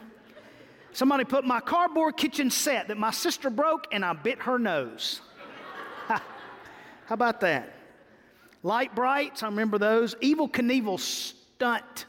Somebody 0.91 1.23
put 1.23 1.43
my 1.43 1.59
cardboard 1.59 2.17
kitchen 2.17 2.51
set 2.51 2.89
that 2.89 2.97
my 2.97 3.09
sister 3.09 3.49
broke, 3.49 3.87
and 3.91 4.05
I 4.05 4.13
bit 4.13 4.39
her 4.39 4.59
nose. 4.59 5.21
How 6.07 6.21
about 7.09 7.39
that? 7.41 7.73
Lite-Brites, 8.61 9.41
I 9.41 9.47
remember 9.47 9.79
those. 9.79 10.13
Evel 10.15 10.51
Knievel 10.51 10.99
stunt 10.99 12.05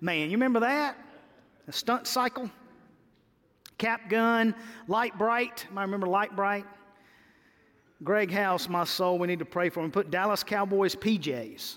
man. 0.00 0.30
You 0.30 0.36
remember 0.36 0.60
that? 0.60 0.96
A 1.68 1.72
stunt 1.72 2.06
cycle? 2.06 2.50
Cap 3.80 4.10
gun, 4.10 4.54
Lite-Brite. 4.88 5.66
I 5.74 5.80
remember 5.80 6.06
Lite-Brite. 6.06 6.66
Greg 8.04 8.30
House, 8.30 8.68
my 8.68 8.84
soul, 8.84 9.18
we 9.18 9.26
need 9.26 9.38
to 9.38 9.46
pray 9.46 9.70
for 9.70 9.82
him. 9.82 9.90
Put 9.90 10.10
Dallas 10.10 10.44
Cowboys 10.44 10.94
PJs. 10.94 11.76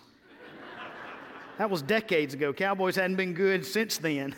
that 1.58 1.70
was 1.70 1.82
decades 1.82 2.34
ago. 2.34 2.52
Cowboys 2.52 2.98
hadn't 2.98 3.16
been 3.16 3.34
good 3.34 3.66
since 3.66 3.98
then. 3.98 4.36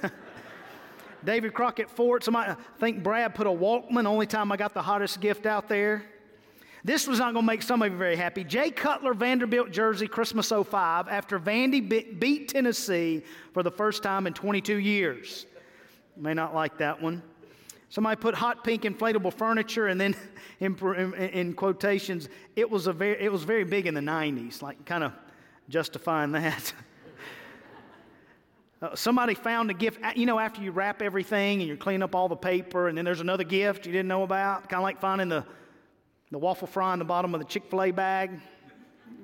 David 1.25 1.55
Crockett 1.55 1.89
Fort. 1.89 2.23
Somebody, 2.23 2.51
I 2.51 2.55
think 2.79 3.01
Brad 3.01 3.33
put 3.33 3.47
a 3.47 3.49
Walkman. 3.49 4.05
Only 4.05 4.27
time 4.27 4.51
I 4.51 4.57
got 4.57 4.75
the 4.75 4.83
hottest 4.83 5.19
gift 5.19 5.47
out 5.47 5.67
there. 5.67 6.05
This 6.83 7.07
was 7.07 7.17
not 7.17 7.33
going 7.33 7.43
to 7.45 7.51
make 7.51 7.63
some 7.63 7.81
of 7.81 7.91
you 7.91 7.97
very 7.97 8.15
happy. 8.15 8.43
Jay 8.43 8.69
Cutler, 8.69 9.15
Vanderbilt 9.15 9.71
jersey, 9.71 10.07
Christmas 10.07 10.49
05, 10.49 11.07
after 11.07 11.39
Vandy 11.39 12.19
beat 12.19 12.47
Tennessee 12.47 13.23
for 13.55 13.63
the 13.63 13.71
first 13.71 14.03
time 14.03 14.27
in 14.27 14.33
22 14.33 14.75
years. 14.75 15.47
May 16.15 16.35
not 16.35 16.53
like 16.53 16.77
that 16.77 17.01
one. 17.01 17.23
Somebody 17.89 18.19
put 18.19 18.35
hot 18.35 18.63
pink 18.63 18.83
inflatable 18.83 19.33
furniture, 19.33 19.87
and 19.87 19.99
then 19.99 20.15
in, 20.59 20.75
in, 20.75 21.13
in 21.13 21.53
quotations, 21.53 22.29
it 22.55 22.69
was, 22.69 22.87
a 22.87 22.93
very, 22.93 23.21
it 23.21 23.31
was 23.31 23.43
very 23.43 23.63
big 23.63 23.87
in 23.87 23.93
the 23.93 24.01
90s, 24.01 24.61
like 24.61 24.83
kind 24.85 25.03
of 25.03 25.13
justifying 25.69 26.31
that. 26.33 26.73
Uh, 28.81 28.93
somebody 28.93 29.33
found 29.33 29.71
a 29.71 29.73
gift, 29.73 29.99
you 30.17 30.25
know, 30.25 30.37
after 30.37 30.61
you 30.61 30.69
wrap 30.69 31.01
everything 31.01 31.61
and 31.61 31.69
you 31.69 31.77
clean 31.77 32.03
up 32.03 32.13
all 32.13 32.27
the 32.27 32.35
paper, 32.35 32.89
and 32.89 32.97
then 32.97 33.05
there's 33.05 33.21
another 33.21 33.45
gift 33.45 33.85
you 33.85 33.91
didn't 33.91 34.09
know 34.09 34.23
about, 34.23 34.69
kind 34.69 34.79
of 34.79 34.83
like 34.83 34.99
finding 34.99 35.29
the, 35.29 35.45
the 36.29 36.37
waffle 36.37 36.67
fry 36.67 36.91
in 36.91 36.99
the 36.99 37.05
bottom 37.05 37.33
of 37.33 37.39
the 37.39 37.45
Chick 37.45 37.63
fil 37.69 37.81
A 37.81 37.91
bag. 37.91 38.31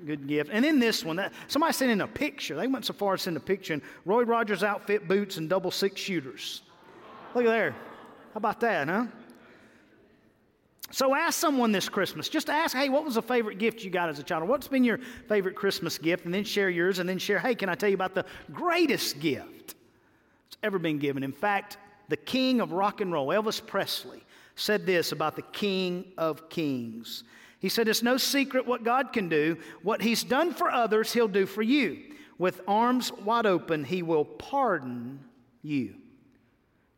Good 0.06 0.26
gift. 0.26 0.50
And 0.52 0.64
then 0.64 0.78
this 0.78 1.04
one, 1.04 1.16
that, 1.16 1.32
somebody 1.48 1.74
sent 1.74 1.90
in 1.92 2.00
a 2.00 2.08
picture. 2.08 2.56
They 2.56 2.66
went 2.66 2.86
so 2.86 2.94
far 2.94 3.14
as 3.14 3.22
send 3.22 3.36
a 3.36 3.40
picture, 3.40 3.74
and 3.74 3.82
Roy 4.06 4.22
Rogers 4.22 4.64
outfit, 4.64 5.06
boots, 5.06 5.36
and 5.36 5.50
double 5.50 5.70
six 5.70 6.00
shooters. 6.00 6.62
Look 7.34 7.44
at 7.44 7.50
there. 7.50 7.76
How 8.32 8.38
about 8.38 8.60
that, 8.60 8.88
huh? 8.88 9.06
So 10.90 11.14
ask 11.14 11.38
someone 11.38 11.72
this 11.72 11.88
Christmas. 11.88 12.28
Just 12.28 12.50
ask, 12.50 12.76
hey, 12.76 12.90
what 12.90 13.04
was 13.04 13.16
a 13.16 13.22
favorite 13.22 13.58
gift 13.58 13.82
you 13.82 13.90
got 13.90 14.10
as 14.10 14.18
a 14.18 14.22
child? 14.22 14.46
What's 14.46 14.68
been 14.68 14.84
your 14.84 14.98
favorite 15.26 15.54
Christmas 15.54 15.96
gift? 15.96 16.26
And 16.26 16.34
then 16.34 16.44
share 16.44 16.68
yours, 16.68 16.98
and 16.98 17.08
then 17.08 17.18
share, 17.18 17.38
hey, 17.38 17.54
can 17.54 17.68
I 17.68 17.74
tell 17.74 17.88
you 17.88 17.94
about 17.94 18.14
the 18.14 18.26
greatest 18.52 19.18
gift 19.18 19.68
that's 19.68 20.58
ever 20.62 20.78
been 20.78 20.98
given? 20.98 21.22
In 21.22 21.32
fact, 21.32 21.78
the 22.08 22.16
king 22.16 22.60
of 22.60 22.72
rock 22.72 23.00
and 23.00 23.10
roll, 23.10 23.28
Elvis 23.28 23.64
Presley, 23.66 24.22
said 24.54 24.84
this 24.84 25.12
about 25.12 25.34
the 25.34 25.42
king 25.42 26.12
of 26.18 26.50
kings. 26.50 27.24
He 27.58 27.70
said, 27.70 27.88
It's 27.88 28.02
no 28.02 28.18
secret 28.18 28.66
what 28.66 28.84
God 28.84 29.14
can 29.14 29.30
do. 29.30 29.56
What 29.82 30.02
he's 30.02 30.24
done 30.24 30.52
for 30.52 30.70
others, 30.70 31.12
he'll 31.12 31.28
do 31.28 31.46
for 31.46 31.62
you. 31.62 32.02
With 32.36 32.60
arms 32.68 33.12
wide 33.12 33.46
open, 33.46 33.84
he 33.84 34.02
will 34.02 34.24
pardon 34.24 35.20
you. 35.62 35.94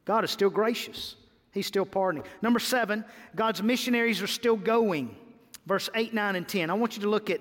God 0.05 0.25
is 0.25 0.31
still 0.33 0.51
gracious. 0.51 1.15
He's 1.55 1.67
still 1.67 1.87
pardoning. 1.87 2.25
Number 2.43 2.59
seven, 2.59 3.05
God's 3.35 3.63
missionaries 3.63 4.21
are 4.21 4.27
still 4.27 4.57
going. 4.57 5.17
Verse 5.67 5.89
8, 5.95 6.13
9, 6.13 6.37
and 6.37 6.47
10. 6.47 6.69
I 6.69 6.75
want 6.75 6.97
you 6.97 7.03
to 7.03 7.09
look 7.09 7.31
at 7.31 7.41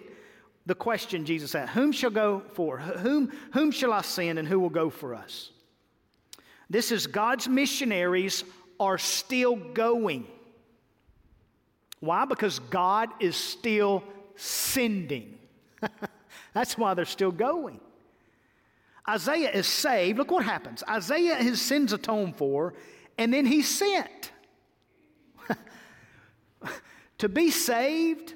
the 0.66 0.76
question 0.76 1.26
Jesus 1.26 1.56
asked 1.56 1.74
Whom 1.74 1.92
shall 1.92 2.12
go 2.12 2.44
for? 2.54 2.78
Whom, 2.78 3.32
whom 3.52 3.72
shall 3.72 3.92
I 3.92 4.02
send, 4.02 4.38
and 4.40 4.48
who 4.48 4.60
will 4.60 4.70
go 4.70 4.90
for 4.92 5.16
us? 5.16 5.50
This 6.70 6.92
is 6.92 7.08
God's 7.08 7.50
missionaries 7.50 8.44
are 8.80 8.98
still 8.98 9.56
going. 9.56 10.28
Why? 12.00 12.26
Because 12.26 12.60
God 12.60 13.10
is 13.20 13.36
still 13.36 14.04
sending. 14.36 15.38
That's 16.54 16.78
why 16.78 16.94
they're 16.94 17.06
still 17.06 17.32
going. 17.32 17.80
Isaiah 19.10 19.52
is 19.52 19.68
saved. 19.68 20.18
Look 20.18 20.32
what 20.32 20.46
happens. 20.46 20.84
Isaiah, 20.88 21.36
his 21.36 21.62
sins 21.62 21.94
atoned 21.94 22.38
for, 22.38 22.74
and 23.18 23.34
then 23.34 23.46
he's 23.46 23.70
sent. 23.70 24.32
to 27.18 27.30
be 27.30 27.52
saved 27.52 28.34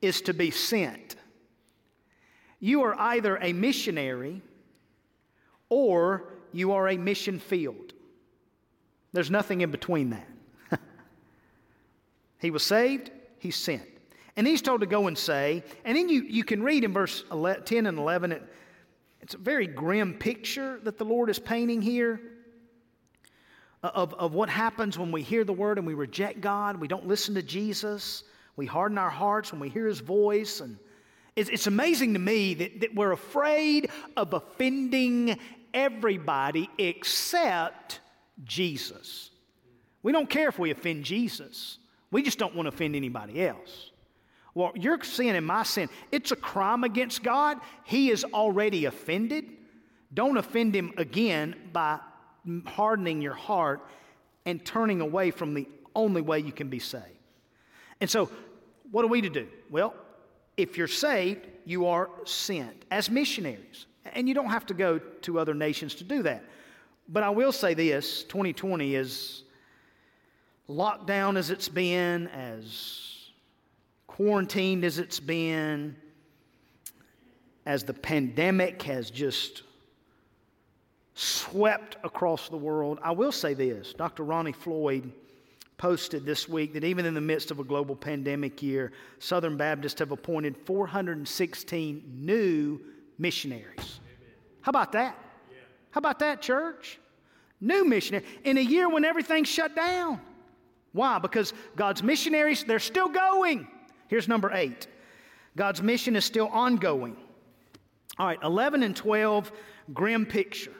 is 0.00 0.20
to 0.22 0.34
be 0.34 0.50
sent. 0.50 1.16
You 2.60 2.82
are 2.82 2.94
either 2.98 3.36
a 3.36 3.52
missionary 3.52 4.42
or 5.68 6.32
you 6.52 6.72
are 6.72 6.88
a 6.88 6.96
mission 6.96 7.38
field. 7.38 7.92
There's 9.12 9.30
nothing 9.30 9.60
in 9.60 9.70
between 9.70 10.10
that. 10.10 10.28
he 12.38 12.50
was 12.50 12.62
saved, 12.62 13.10
he's 13.38 13.56
sent. 13.56 13.82
And 14.36 14.46
he's 14.46 14.62
told 14.62 14.80
to 14.80 14.86
go 14.86 15.06
and 15.06 15.16
say, 15.16 15.62
and 15.84 15.96
then 15.96 16.08
you, 16.08 16.22
you 16.22 16.42
can 16.42 16.62
read 16.62 16.84
in 16.84 16.92
verse 16.92 17.24
11, 17.30 17.64
10 17.64 17.86
and 17.86 17.98
11, 17.98 18.32
it, 18.32 18.42
it's 19.20 19.34
a 19.34 19.38
very 19.38 19.66
grim 19.66 20.14
picture 20.14 20.80
that 20.82 20.98
the 20.98 21.04
Lord 21.04 21.30
is 21.30 21.38
painting 21.38 21.80
here 21.80 22.20
of, 23.88 24.14
of 24.14 24.32
what 24.32 24.48
happens 24.48 24.98
when 24.98 25.12
we 25.12 25.22
hear 25.22 25.44
the 25.44 25.52
word 25.52 25.76
and 25.76 25.86
we 25.86 25.94
reject 25.94 26.40
God, 26.40 26.80
we 26.80 26.88
don't 26.88 27.06
listen 27.06 27.34
to 27.34 27.42
Jesus, 27.42 28.24
we 28.56 28.66
harden 28.66 28.96
our 28.96 29.10
hearts 29.10 29.52
when 29.52 29.60
we 29.60 29.68
hear 29.68 29.86
his 29.86 30.00
voice. 30.00 30.60
And 30.60 30.78
it's, 31.36 31.50
it's 31.50 31.66
amazing 31.66 32.14
to 32.14 32.18
me 32.18 32.54
that, 32.54 32.80
that 32.80 32.94
we're 32.94 33.12
afraid 33.12 33.90
of 34.16 34.32
offending 34.32 35.38
everybody 35.74 36.70
except 36.78 38.00
Jesus. 38.44 39.30
We 40.02 40.12
don't 40.12 40.30
care 40.30 40.48
if 40.48 40.58
we 40.58 40.70
offend 40.70 41.04
Jesus, 41.04 41.78
we 42.10 42.22
just 42.22 42.38
don't 42.38 42.54
want 42.54 42.66
to 42.66 42.74
offend 42.74 42.96
anybody 42.96 43.46
else. 43.46 43.90
Well, 44.54 44.70
your 44.76 45.02
sin 45.02 45.34
and 45.34 45.44
my 45.44 45.64
sin, 45.64 45.88
it's 46.12 46.30
a 46.30 46.36
crime 46.36 46.84
against 46.84 47.24
God. 47.24 47.58
He 47.82 48.10
is 48.10 48.24
already 48.24 48.84
offended. 48.84 49.46
Don't 50.12 50.36
offend 50.36 50.76
him 50.76 50.94
again 50.96 51.56
by 51.72 51.98
hardening 52.66 53.20
your 53.20 53.34
heart 53.34 53.80
and 54.46 54.64
turning 54.64 55.00
away 55.00 55.30
from 55.30 55.54
the 55.54 55.66
only 55.94 56.20
way 56.20 56.38
you 56.40 56.52
can 56.52 56.68
be 56.68 56.78
saved. 56.78 57.04
And 58.00 58.10
so, 58.10 58.30
what 58.90 59.04
are 59.04 59.08
we 59.08 59.20
to 59.22 59.30
do? 59.30 59.48
Well, 59.70 59.94
if 60.56 60.76
you're 60.76 60.88
saved, 60.88 61.46
you 61.64 61.86
are 61.86 62.10
sent 62.24 62.84
as 62.90 63.10
missionaries. 63.10 63.86
And 64.14 64.28
you 64.28 64.34
don't 64.34 64.50
have 64.50 64.66
to 64.66 64.74
go 64.74 64.98
to 64.98 65.38
other 65.38 65.54
nations 65.54 65.94
to 65.96 66.04
do 66.04 66.22
that. 66.22 66.44
But 67.08 67.22
I 67.22 67.30
will 67.30 67.52
say 67.52 67.74
this 67.74 68.24
2020 68.24 68.94
is 68.94 69.42
locked 70.68 71.06
down 71.06 71.36
as 71.36 71.50
it's 71.50 71.68
been, 71.68 72.28
as 72.28 73.30
quarantined 74.06 74.84
as 74.84 74.98
it's 74.98 75.20
been, 75.20 75.96
as 77.66 77.84
the 77.84 77.94
pandemic 77.94 78.82
has 78.82 79.10
just 79.10 79.62
swept 81.14 81.96
across 82.04 82.48
the 82.48 82.56
world. 82.56 82.98
I 83.02 83.12
will 83.12 83.32
say 83.32 83.54
this 83.54 83.92
Dr. 83.92 84.24
Ronnie 84.24 84.52
Floyd 84.52 85.10
posted 85.76 86.24
this 86.24 86.48
week 86.48 86.72
that 86.74 86.84
even 86.84 87.04
in 87.04 87.14
the 87.14 87.20
midst 87.20 87.50
of 87.50 87.58
a 87.58 87.64
global 87.64 87.96
pandemic 87.96 88.62
year, 88.62 88.92
Southern 89.18 89.56
Baptists 89.56 89.98
have 89.98 90.12
appointed 90.12 90.56
416 90.56 92.04
new 92.14 92.80
missionaries. 93.18 93.64
Amen. 93.78 94.34
How 94.60 94.70
about 94.70 94.92
that? 94.92 95.18
Yeah. 95.50 95.56
How 95.90 95.98
about 95.98 96.18
that, 96.20 96.42
church? 96.42 96.98
New 97.60 97.84
missionary 97.84 98.24
in 98.44 98.58
a 98.58 98.60
year 98.60 98.88
when 98.88 99.04
everything's 99.04 99.48
shut 99.48 99.74
down. 99.74 100.20
Why? 100.92 101.18
Because 101.18 101.52
God's 101.76 102.02
missionaries, 102.02 102.62
they're 102.64 102.78
still 102.78 103.08
going. 103.08 103.66
Here's 104.08 104.28
number 104.28 104.52
eight 104.52 104.86
God's 105.56 105.82
mission 105.82 106.16
is 106.16 106.24
still 106.24 106.48
ongoing. 106.48 107.16
All 108.16 108.26
right, 108.26 108.38
11 108.44 108.84
and 108.84 108.94
12, 108.94 109.50
grim 109.92 110.24
picture 110.24 110.72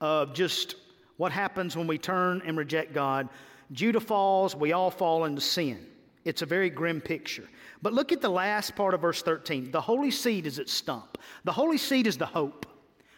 of 0.00 0.34
just 0.34 0.76
what 1.16 1.32
happens 1.32 1.76
when 1.76 1.86
we 1.86 1.98
turn 1.98 2.42
and 2.44 2.56
reject 2.56 2.92
God. 2.92 3.28
Judah 3.72 4.00
falls, 4.00 4.54
we 4.54 4.72
all 4.72 4.90
fall 4.90 5.24
into 5.24 5.40
sin. 5.40 5.86
It's 6.24 6.42
a 6.42 6.46
very 6.46 6.70
grim 6.70 7.00
picture. 7.00 7.48
But 7.82 7.92
look 7.92 8.12
at 8.12 8.20
the 8.20 8.28
last 8.28 8.74
part 8.74 8.94
of 8.94 9.00
verse 9.00 9.22
13. 9.22 9.70
The 9.70 9.80
holy 9.80 10.10
seed 10.10 10.46
is 10.46 10.58
its 10.58 10.72
stump. 10.72 11.18
The 11.44 11.52
holy 11.52 11.78
seed 11.78 12.06
is 12.06 12.16
the 12.16 12.26
hope. 12.26 12.66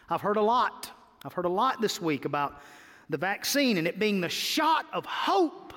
I've 0.09 0.21
heard 0.21 0.37
a 0.37 0.41
lot. 0.41 0.91
I've 1.25 1.33
heard 1.33 1.45
a 1.45 1.49
lot 1.49 1.81
this 1.81 2.01
week 2.01 2.25
about 2.25 2.61
the 3.09 3.17
vaccine 3.17 3.77
and 3.77 3.87
it 3.87 3.99
being 3.99 4.21
the 4.21 4.29
shot 4.29 4.85
of 4.93 5.05
hope. 5.05 5.73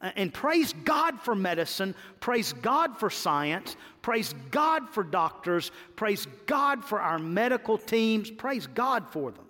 And 0.00 0.32
praise 0.32 0.74
God 0.84 1.20
for 1.20 1.34
medicine, 1.34 1.94
praise 2.20 2.52
God 2.52 2.98
for 2.98 3.08
science, 3.08 3.76
praise 4.02 4.34
God 4.50 4.90
for 4.90 5.02
doctors, 5.02 5.70
praise 5.96 6.26
God 6.44 6.84
for 6.84 7.00
our 7.00 7.18
medical 7.18 7.78
teams, 7.78 8.30
praise 8.30 8.66
God 8.66 9.08
for 9.10 9.30
them. 9.30 9.45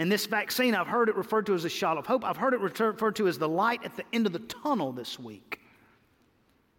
And 0.00 0.10
this 0.10 0.24
vaccine, 0.24 0.74
I've 0.74 0.86
heard 0.86 1.10
it 1.10 1.14
referred 1.14 1.44
to 1.44 1.54
as 1.54 1.66
a 1.66 1.68
shot 1.68 1.98
of 1.98 2.06
hope. 2.06 2.24
I've 2.24 2.38
heard 2.38 2.54
it 2.54 2.60
referred 2.60 3.16
to 3.16 3.28
as 3.28 3.36
the 3.36 3.50
light 3.50 3.84
at 3.84 3.96
the 3.96 4.04
end 4.14 4.26
of 4.26 4.32
the 4.32 4.38
tunnel 4.38 4.92
this 4.92 5.18
week. 5.18 5.60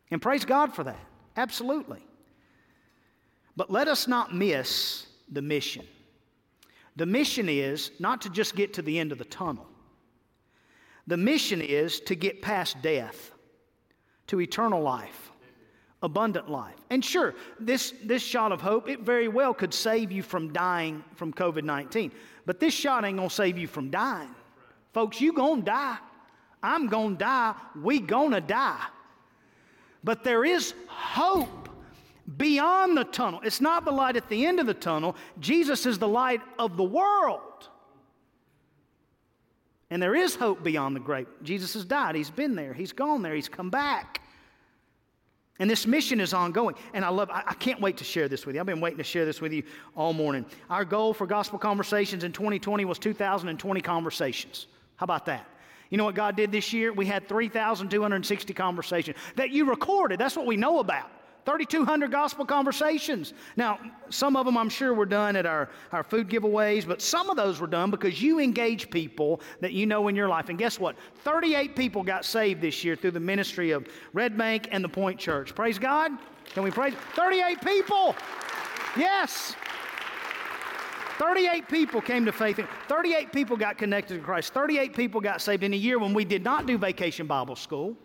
And 0.09 0.19
praise 0.19 0.43
God 0.43 0.73
for 0.73 0.83
that. 0.85 0.99
Absolutely. 1.37 2.03
But 3.55 3.69
let 3.69 3.87
us 3.87 4.07
not 4.07 4.33
miss 4.33 5.05
the 5.31 5.43
mission. 5.43 5.85
The 6.95 7.05
mission 7.05 7.47
is 7.47 7.91
not 7.99 8.23
to 8.23 8.29
just 8.31 8.55
get 8.55 8.73
to 8.73 8.81
the 8.81 8.97
end 8.97 9.11
of 9.11 9.19
the 9.19 9.25
tunnel, 9.25 9.67
the 11.05 11.17
mission 11.17 11.61
is 11.61 11.99
to 12.01 12.15
get 12.15 12.41
past 12.41 12.81
death 12.81 13.33
to 14.27 14.41
eternal 14.41 14.81
life 14.81 15.31
abundant 16.03 16.49
life. 16.49 16.75
And 16.89 17.03
sure, 17.03 17.35
this, 17.59 17.93
this 18.03 18.23
shot 18.23 18.51
of 18.51 18.61
hope, 18.61 18.89
it 18.89 19.01
very 19.01 19.27
well 19.27 19.53
could 19.53 19.73
save 19.73 20.11
you 20.11 20.23
from 20.23 20.51
dying 20.51 21.03
from 21.15 21.31
COVID 21.33 21.63
19. 21.63 22.11
But 22.45 22.59
this 22.59 22.73
shot 22.73 23.05
ain't 23.05 23.17
gonna 23.17 23.29
save 23.29 23.57
you 23.57 23.67
from 23.67 23.89
dying. 23.89 24.33
Folks, 24.93 25.21
you 25.21 25.33
gonna 25.33 25.61
die. 25.61 25.97
I'm 26.63 26.87
gonna 26.87 27.15
die. 27.15 27.55
We 27.81 27.99
gonna 27.99 28.41
die. 28.41 28.85
But 30.03 30.23
there 30.23 30.43
is 30.43 30.73
hope 30.87 31.69
beyond 32.37 32.97
the 32.97 33.03
tunnel. 33.03 33.41
It's 33.43 33.61
not 33.61 33.85
the 33.85 33.91
light 33.91 34.15
at 34.15 34.29
the 34.29 34.45
end 34.45 34.59
of 34.59 34.65
the 34.65 34.73
tunnel. 34.73 35.15
Jesus 35.39 35.85
is 35.85 35.99
the 35.99 36.07
light 36.07 36.41
of 36.57 36.77
the 36.77 36.83
world. 36.83 37.41
And 39.89 40.01
there 40.01 40.15
is 40.15 40.35
hope 40.35 40.63
beyond 40.63 40.95
the 40.95 41.01
grave. 41.01 41.27
Jesus 41.43 41.73
has 41.73 41.83
died. 41.83 42.15
He's 42.15 42.29
been 42.29 42.55
there. 42.55 42.73
He's 42.73 42.93
gone 42.93 43.21
there. 43.21 43.35
He's 43.35 43.49
come 43.49 43.69
back. 43.69 44.21
And 45.61 45.69
this 45.69 45.85
mission 45.85 46.19
is 46.19 46.33
ongoing. 46.33 46.75
And 46.95 47.05
I 47.05 47.09
love, 47.09 47.29
I, 47.29 47.43
I, 47.45 47.53
can't 47.53 47.79
wait 47.79 47.97
to 47.97 48.03
share 48.03 48.27
this 48.27 48.47
with 48.47 48.55
you. 48.55 48.61
I've 48.61 48.65
been 48.65 48.81
waiting 48.81 48.97
to 48.97 49.03
share 49.03 49.25
this 49.25 49.41
with 49.41 49.53
you 49.53 49.61
all 49.95 50.11
morning. 50.11 50.43
Our 50.71 50.83
goal 50.83 51.13
for 51.13 51.27
Gospel 51.27 51.59
Conversations 51.59 52.23
in 52.23 52.31
2020 52.31 52.83
was 52.83 52.97
2,020 52.97 53.79
conversations. 53.81 54.65
How 54.95 55.03
about 55.03 55.27
that? 55.27 55.45
You 55.91 55.99
know 55.99 56.05
what 56.05 56.15
God 56.15 56.35
did 56.35 56.51
this 56.51 56.73
year? 56.73 56.91
We 56.91 57.05
had 57.05 57.29
3,260 57.29 58.53
conversations 58.55 59.17
that 59.35 59.51
you 59.51 59.69
recorded. 59.69 60.19
That's 60.19 60.35
what 60.35 60.47
we 60.47 60.57
know 60.57 60.79
about. 60.79 61.11
3,200 61.45 62.11
gospel 62.11 62.45
conversations. 62.45 63.33
Now, 63.55 63.79
some 64.09 64.35
of 64.35 64.45
them 64.45 64.57
I'm 64.57 64.69
sure 64.69 64.93
were 64.93 65.05
done 65.05 65.35
at 65.35 65.45
our, 65.45 65.69
our 65.91 66.03
food 66.03 66.29
giveaways, 66.29 66.87
but 66.87 67.01
some 67.01 67.29
of 67.29 67.37
those 67.37 67.59
were 67.59 67.67
done 67.67 67.89
because 67.89 68.21
you 68.21 68.39
engage 68.39 68.89
people 68.89 69.41
that 69.59 69.71
you 69.73 69.85
know 69.85 70.07
in 70.07 70.15
your 70.15 70.29
life. 70.29 70.49
And 70.49 70.57
guess 70.57 70.79
what? 70.79 70.95
38 71.23 71.75
people 71.75 72.03
got 72.03 72.25
saved 72.25 72.61
this 72.61 72.83
year 72.83 72.95
through 72.95 73.11
the 73.11 73.19
ministry 73.19 73.71
of 73.71 73.87
Red 74.13 74.37
Bank 74.37 74.67
and 74.71 74.83
the 74.83 74.89
Point 74.89 75.19
Church. 75.19 75.55
Praise 75.55 75.79
God. 75.79 76.11
Can 76.53 76.63
we 76.63 76.71
praise? 76.71 76.93
38 77.15 77.61
people. 77.61 78.15
Yes. 78.95 79.55
38 81.17 81.67
people 81.67 82.01
came 82.01 82.25
to 82.25 82.31
faith. 82.31 82.59
38 82.87 83.31
people 83.31 83.57
got 83.57 83.77
connected 83.77 84.15
to 84.15 84.21
Christ. 84.21 84.53
38 84.53 84.95
people 84.95 85.21
got 85.21 85.41
saved 85.41 85.63
in 85.63 85.73
a 85.73 85.77
year 85.77 85.97
when 85.97 86.13
we 86.13 86.25
did 86.25 86.43
not 86.43 86.65
do 86.65 86.77
vacation 86.77 87.25
Bible 87.25 87.55
school 87.55 87.95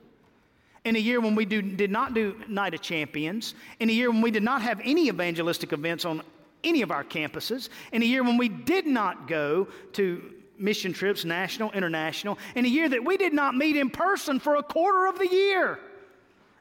in 0.87 0.95
a 0.95 1.01
year 1.01 1.21
when 1.21 1.35
we 1.35 1.45
do, 1.45 1.61
did 1.61 1.91
not 1.91 2.15
do 2.15 2.37
Night 2.47 2.73
of 2.73 2.81
Champions, 2.81 3.55
in 3.81 3.91
a 3.91 3.93
year 3.93 4.09
when 4.09 4.23
we 4.23 4.31
did 4.31 4.45
not 4.45 4.63
have 4.63 4.81
any 4.85 5.09
evangelistic 5.09 5.73
events 5.73 6.05
on 6.05 6.23
any 6.63 6.81
of 6.81 6.93
our 6.93 7.03
campuses, 7.03 7.71
in 7.91 8.03
a 8.03 8.05
year 8.05 8.23
when 8.23 8.37
we 8.37 8.49
did 8.49 8.87
not 8.87 9.27
go 9.27 9.67
to 9.95 10.33
mission 10.59 10.93
trips, 10.93 11.25
national, 11.25 11.73
international, 11.73 12.39
in 12.55 12.65
a 12.65 12.69
year 12.69 12.89
that 12.89 13.05
we 13.05 13.17
did 13.17 13.35
not 13.35 13.57
meet 13.57 13.77
in 13.77 13.91
person 13.91 14.39
for 14.39 14.57
a 14.57 14.63
quarter 14.63 15.07
of 15.07 15.19
the 15.19 15.27
year. 15.27 15.81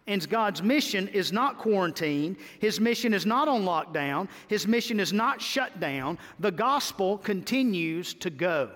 And 0.07 0.27
God's 0.27 0.63
mission 0.63 1.07
is 1.09 1.31
not 1.31 1.59
quarantined. 1.59 2.37
His 2.59 2.79
mission 2.79 3.13
is 3.13 3.27
not 3.27 3.47
on 3.47 3.61
lockdown. 3.61 4.27
His 4.47 4.67
mission 4.67 4.99
is 4.99 5.13
not 5.13 5.39
shut 5.39 5.79
down. 5.79 6.17
The 6.39 6.51
gospel 6.51 7.19
continues 7.19 8.15
to 8.15 8.31
go. 8.31 8.71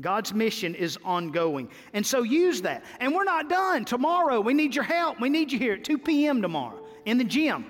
God's 0.00 0.34
mission 0.34 0.74
is 0.74 0.98
ongoing. 1.04 1.70
And 1.94 2.06
so 2.06 2.22
use 2.22 2.62
that. 2.62 2.84
And 3.00 3.14
we're 3.14 3.24
not 3.24 3.48
done. 3.48 3.84
Tomorrow, 3.84 4.40
we 4.40 4.52
need 4.52 4.74
your 4.74 4.84
help. 4.84 5.20
We 5.20 5.30
need 5.30 5.50
you 5.50 5.58
here 5.58 5.74
at 5.74 5.84
2 5.84 5.98
p.m. 5.98 6.42
tomorrow 6.42 6.84
in 7.06 7.16
the 7.18 7.24
gym 7.24 7.64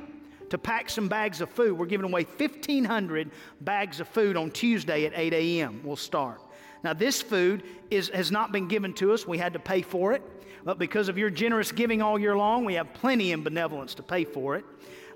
to 0.50 0.58
pack 0.58 0.90
some 0.90 1.08
bags 1.08 1.40
of 1.40 1.50
food. 1.50 1.78
We're 1.78 1.86
giving 1.86 2.06
away 2.06 2.24
1,500 2.24 3.30
bags 3.60 4.00
of 4.00 4.08
food 4.08 4.36
on 4.36 4.50
Tuesday 4.50 5.06
at 5.06 5.12
8 5.14 5.32
a.m. 5.34 5.80
We'll 5.84 5.96
start. 5.96 6.40
Now, 6.82 6.92
this 6.92 7.22
food 7.22 7.62
is, 7.90 8.08
has 8.10 8.30
not 8.30 8.52
been 8.52 8.68
given 8.68 8.92
to 8.94 9.12
us, 9.12 9.26
we 9.26 9.38
had 9.38 9.52
to 9.52 9.58
pay 9.58 9.82
for 9.82 10.12
it. 10.12 10.22
But 10.64 10.78
because 10.78 11.08
of 11.08 11.16
your 11.16 11.30
generous 11.30 11.70
giving 11.70 12.02
all 12.02 12.18
year 12.18 12.36
long, 12.36 12.64
we 12.64 12.74
have 12.74 12.92
plenty 12.92 13.30
in 13.30 13.44
benevolence 13.44 13.94
to 13.94 14.02
pay 14.02 14.24
for 14.24 14.56
it. 14.56 14.64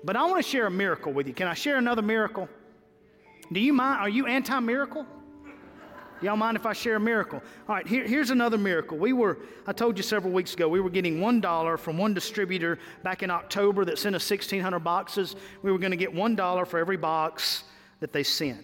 But 0.03 0.15
I 0.15 0.23
want 0.25 0.43
to 0.43 0.49
share 0.49 0.65
a 0.65 0.71
miracle 0.71 1.11
with 1.11 1.27
you. 1.27 1.33
Can 1.33 1.47
I 1.47 1.53
share 1.53 1.77
another 1.77 2.01
miracle? 2.01 2.47
Do 3.51 3.59
you 3.59 3.73
mind? 3.73 3.99
Are 3.99 4.09
you 4.09 4.27
anti 4.27 4.57
miracle? 4.61 5.05
Y'all 6.21 6.37
mind 6.37 6.55
if 6.55 6.67
I 6.67 6.73
share 6.73 6.97
a 6.97 6.99
miracle? 6.99 7.41
All 7.67 7.75
right, 7.75 7.87
here, 7.87 8.05
here's 8.05 8.29
another 8.29 8.57
miracle. 8.57 8.97
We 8.97 9.13
were, 9.13 9.39
I 9.65 9.73
told 9.73 9.97
you 9.97 10.03
several 10.03 10.31
weeks 10.31 10.53
ago, 10.53 10.69
we 10.69 10.79
were 10.79 10.89
getting 10.89 11.19
$1 11.19 11.79
from 11.79 11.97
one 11.97 12.13
distributor 12.13 12.77
back 13.01 13.23
in 13.23 13.31
October 13.31 13.83
that 13.85 13.97
sent 13.97 14.15
us 14.15 14.29
1,600 14.29 14.79
boxes. 14.79 15.35
We 15.63 15.71
were 15.71 15.79
going 15.79 15.91
to 15.91 15.97
get 15.97 16.13
$1 16.13 16.67
for 16.67 16.77
every 16.77 16.97
box 16.97 17.63
that 18.01 18.13
they 18.13 18.23
sent. 18.23 18.63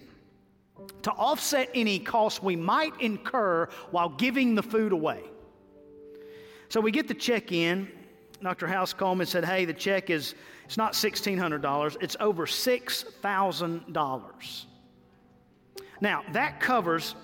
To 1.03 1.11
offset 1.11 1.69
any 1.73 1.97
costs 1.97 2.43
we 2.43 2.55
might 2.55 2.93
incur 3.01 3.67
while 3.89 4.09
giving 4.09 4.53
the 4.53 4.61
food 4.61 4.91
away. 4.91 5.23
So 6.69 6.79
we 6.79 6.91
get 6.91 7.07
the 7.07 7.15
check 7.15 7.51
in. 7.51 7.91
Dr. 8.43 8.67
House 8.67 8.93
and 8.99 9.27
said, 9.27 9.43
Hey, 9.43 9.65
the 9.65 9.73
check 9.73 10.11
is, 10.11 10.35
it's 10.65 10.77
not 10.77 10.93
$1,600, 10.93 11.97
it's 12.01 12.15
over 12.19 12.45
$6,000. 12.45 14.65
Now, 15.99 16.23
that 16.33 16.59
covers 16.59 17.15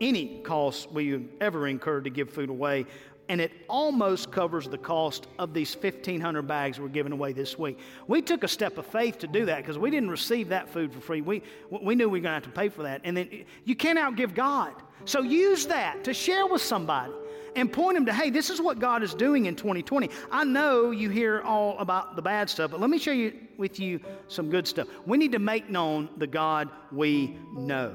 any 0.00 0.40
cost 0.40 0.90
we 0.90 1.28
ever 1.40 1.66
incurred 1.66 2.04
to 2.04 2.10
give 2.10 2.30
food 2.30 2.50
away, 2.50 2.86
and 3.30 3.40
it 3.40 3.52
almost 3.68 4.32
covers 4.32 4.68
the 4.68 4.76
cost 4.76 5.28
of 5.38 5.54
these 5.54 5.72
1,500 5.76 6.42
bags 6.42 6.80
we're 6.80 6.88
giving 6.88 7.12
away 7.12 7.32
this 7.32 7.56
week. 7.56 7.78
We 8.08 8.22
took 8.22 8.42
a 8.42 8.48
step 8.48 8.76
of 8.76 8.86
faith 8.86 9.18
to 9.18 9.28
do 9.28 9.46
that 9.46 9.58
because 9.58 9.78
we 9.78 9.88
didn't 9.88 10.10
receive 10.10 10.48
that 10.48 10.68
food 10.68 10.92
for 10.92 11.00
free. 11.00 11.20
We, 11.20 11.42
we 11.70 11.94
knew 11.94 12.08
we 12.08 12.18
were 12.18 12.22
going 12.24 12.40
to 12.40 12.44
have 12.46 12.52
to 12.52 12.60
pay 12.60 12.68
for 12.68 12.82
that. 12.82 13.02
And 13.04 13.16
then 13.16 13.44
you 13.64 13.76
can't 13.76 14.00
outgive 14.00 14.34
God. 14.34 14.72
So 15.04 15.22
use 15.22 15.66
that 15.66 16.02
to 16.04 16.12
share 16.12 16.44
with 16.46 16.60
somebody 16.60 17.12
and 17.54 17.72
point 17.72 17.96
them 17.96 18.06
to, 18.06 18.12
hey, 18.12 18.30
this 18.30 18.50
is 18.50 18.60
what 18.60 18.80
God 18.80 19.04
is 19.04 19.14
doing 19.14 19.46
in 19.46 19.54
2020. 19.54 20.10
I 20.32 20.42
know 20.42 20.90
you 20.90 21.08
hear 21.08 21.40
all 21.42 21.78
about 21.78 22.16
the 22.16 22.22
bad 22.22 22.50
stuff, 22.50 22.72
but 22.72 22.80
let 22.80 22.90
me 22.90 22.98
share 22.98 23.14
you, 23.14 23.32
with 23.56 23.78
you 23.78 24.00
some 24.26 24.50
good 24.50 24.66
stuff. 24.66 24.88
We 25.06 25.18
need 25.18 25.30
to 25.32 25.38
make 25.38 25.70
known 25.70 26.08
the 26.16 26.26
God 26.26 26.68
we 26.90 27.38
know. 27.54 27.94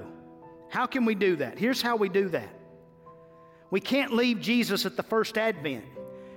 How 0.76 0.86
can 0.86 1.06
we 1.06 1.16
do 1.16 1.38
that? 1.38 1.58
Here's 1.58 1.82
how 1.82 1.96
we 1.96 2.10
do 2.10 2.28
that 2.30 2.50
we 3.72 3.80
can't 3.80 4.12
leave 4.12 4.42
Jesus 4.42 4.86
at 4.86 4.98
the 4.98 5.04
first 5.04 5.38
advent. 5.38 5.86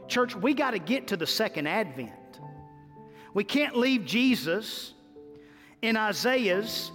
Church, 0.07 0.37
we 0.37 0.55
got 0.55 0.71
to 0.71 0.79
get 0.79 1.09
to 1.09 1.17
the 1.17 1.27
second 1.27 1.67
advent. 1.67 2.13
We 3.35 3.43
can't 3.43 3.77
leave 3.77 4.05
Jesus 4.05 4.95
in 5.83 5.97
Isaiah's 5.97 6.93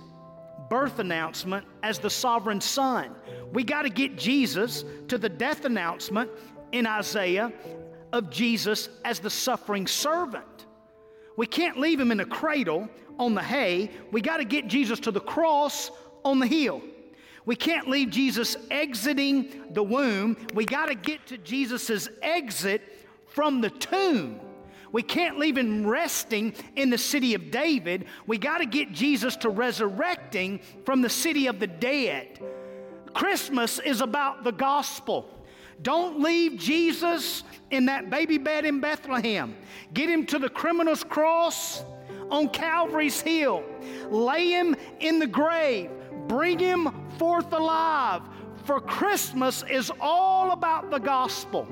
birth 0.70 1.00
announcement 1.00 1.66
as 1.84 2.00
the 2.00 2.10
sovereign 2.10 2.62
son. 2.62 3.14
We 3.52 3.66
got 3.66 3.82
to 3.82 3.90
get 3.90 4.18
Jesus 4.18 4.86
to 5.10 5.18
the 5.18 5.28
death 5.28 5.66
announcement 5.66 6.32
in 6.72 6.88
Isaiah 6.88 7.52
of 8.14 8.30
Jesus 8.30 8.88
as 9.04 9.20
the 9.20 9.30
suffering 9.30 9.86
servant. 9.86 10.66
We 11.36 11.46
can't 11.46 11.78
leave 11.78 12.00
him 12.00 12.14
in 12.14 12.22
a 12.22 12.26
cradle 12.26 12.88
on 13.20 13.36
the 13.36 13.44
hay. 13.44 13.92
We 14.14 14.22
got 14.22 14.38
to 14.38 14.46
get 14.46 14.68
Jesus 14.68 15.02
to 15.02 15.12
the 15.12 15.20
cross 15.20 15.92
on 16.24 16.40
the 16.40 16.48
hill. 16.48 16.82
We 17.46 17.56
can't 17.56 17.88
leave 17.88 18.10
Jesus 18.10 18.56
exiting 18.72 19.64
the 19.72 19.84
womb. 19.84 20.38
We 20.54 20.66
got 20.66 20.88
to 20.88 20.96
get 20.96 21.28
to 21.28 21.38
Jesus' 21.38 22.08
exit 22.22 22.82
from 23.28 23.62
the 23.62 23.70
tomb. 23.70 24.40
We 24.92 25.02
can't 25.02 25.40
leave 25.40 25.58
him 25.58 25.88
resting 25.88 26.54
in 26.76 26.92
the 26.92 26.98
city 26.98 27.34
of 27.34 27.50
David. 27.50 28.06
We 28.28 28.38
got 28.38 28.60
to 28.60 28.66
get 28.66 28.92
Jesus 28.92 29.36
to 29.38 29.50
resurrecting 29.50 30.60
from 30.86 31.02
the 31.02 31.10
city 31.10 31.48
of 31.48 31.60
the 31.60 31.68
dead. 31.68 32.40
Christmas 33.14 33.80
is 33.80 34.02
about 34.02 34.44
the 34.44 34.52
gospel. 34.52 35.30
Don't 35.82 36.22
leave 36.22 36.58
Jesus 36.58 37.44
in 37.72 37.88
that 37.88 38.10
baby 38.10 38.38
bed 38.38 38.66
in 38.66 38.80
Bethlehem. 38.80 39.56
Get 39.94 40.10
him 40.10 40.26
to 40.28 40.40
the 40.40 40.50
criminal's 40.50 41.04
cross 41.04 41.84
on 42.30 42.50
Calvary's 42.50 43.20
hill. 43.20 43.64
Lay 44.10 44.50
him 44.50 44.76
in 45.00 45.20
the 45.20 45.28
grave. 45.28 45.90
Bring 46.28 46.60
him 46.60 46.90
forth 47.18 47.52
alive. 47.54 48.22
For 48.66 48.80
Christmas 48.80 49.64
is 49.70 49.92
all 50.00 50.52
about 50.52 50.90
the 50.90 51.00
gospel. 51.00 51.68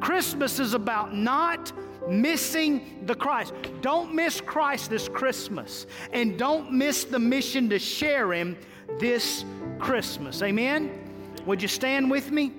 Christmas 0.00 0.60
is 0.60 0.74
about 0.74 1.14
not 1.14 1.72
missing 2.08 3.02
the 3.06 3.14
Christ. 3.14 3.54
Don't 3.80 4.14
miss 4.14 4.40
Christ 4.40 4.90
this 4.90 5.08
Christmas. 5.08 5.86
And 6.12 6.38
don't 6.38 6.72
miss 6.72 7.04
the 7.04 7.18
mission 7.18 7.68
to 7.70 7.78
share 7.78 8.32
him 8.32 8.58
this 8.98 9.44
Christmas. 9.78 10.42
Amen? 10.42 10.90
Would 11.46 11.62
you 11.62 11.68
stand 11.68 12.10
with 12.10 12.30
me? 12.30 12.52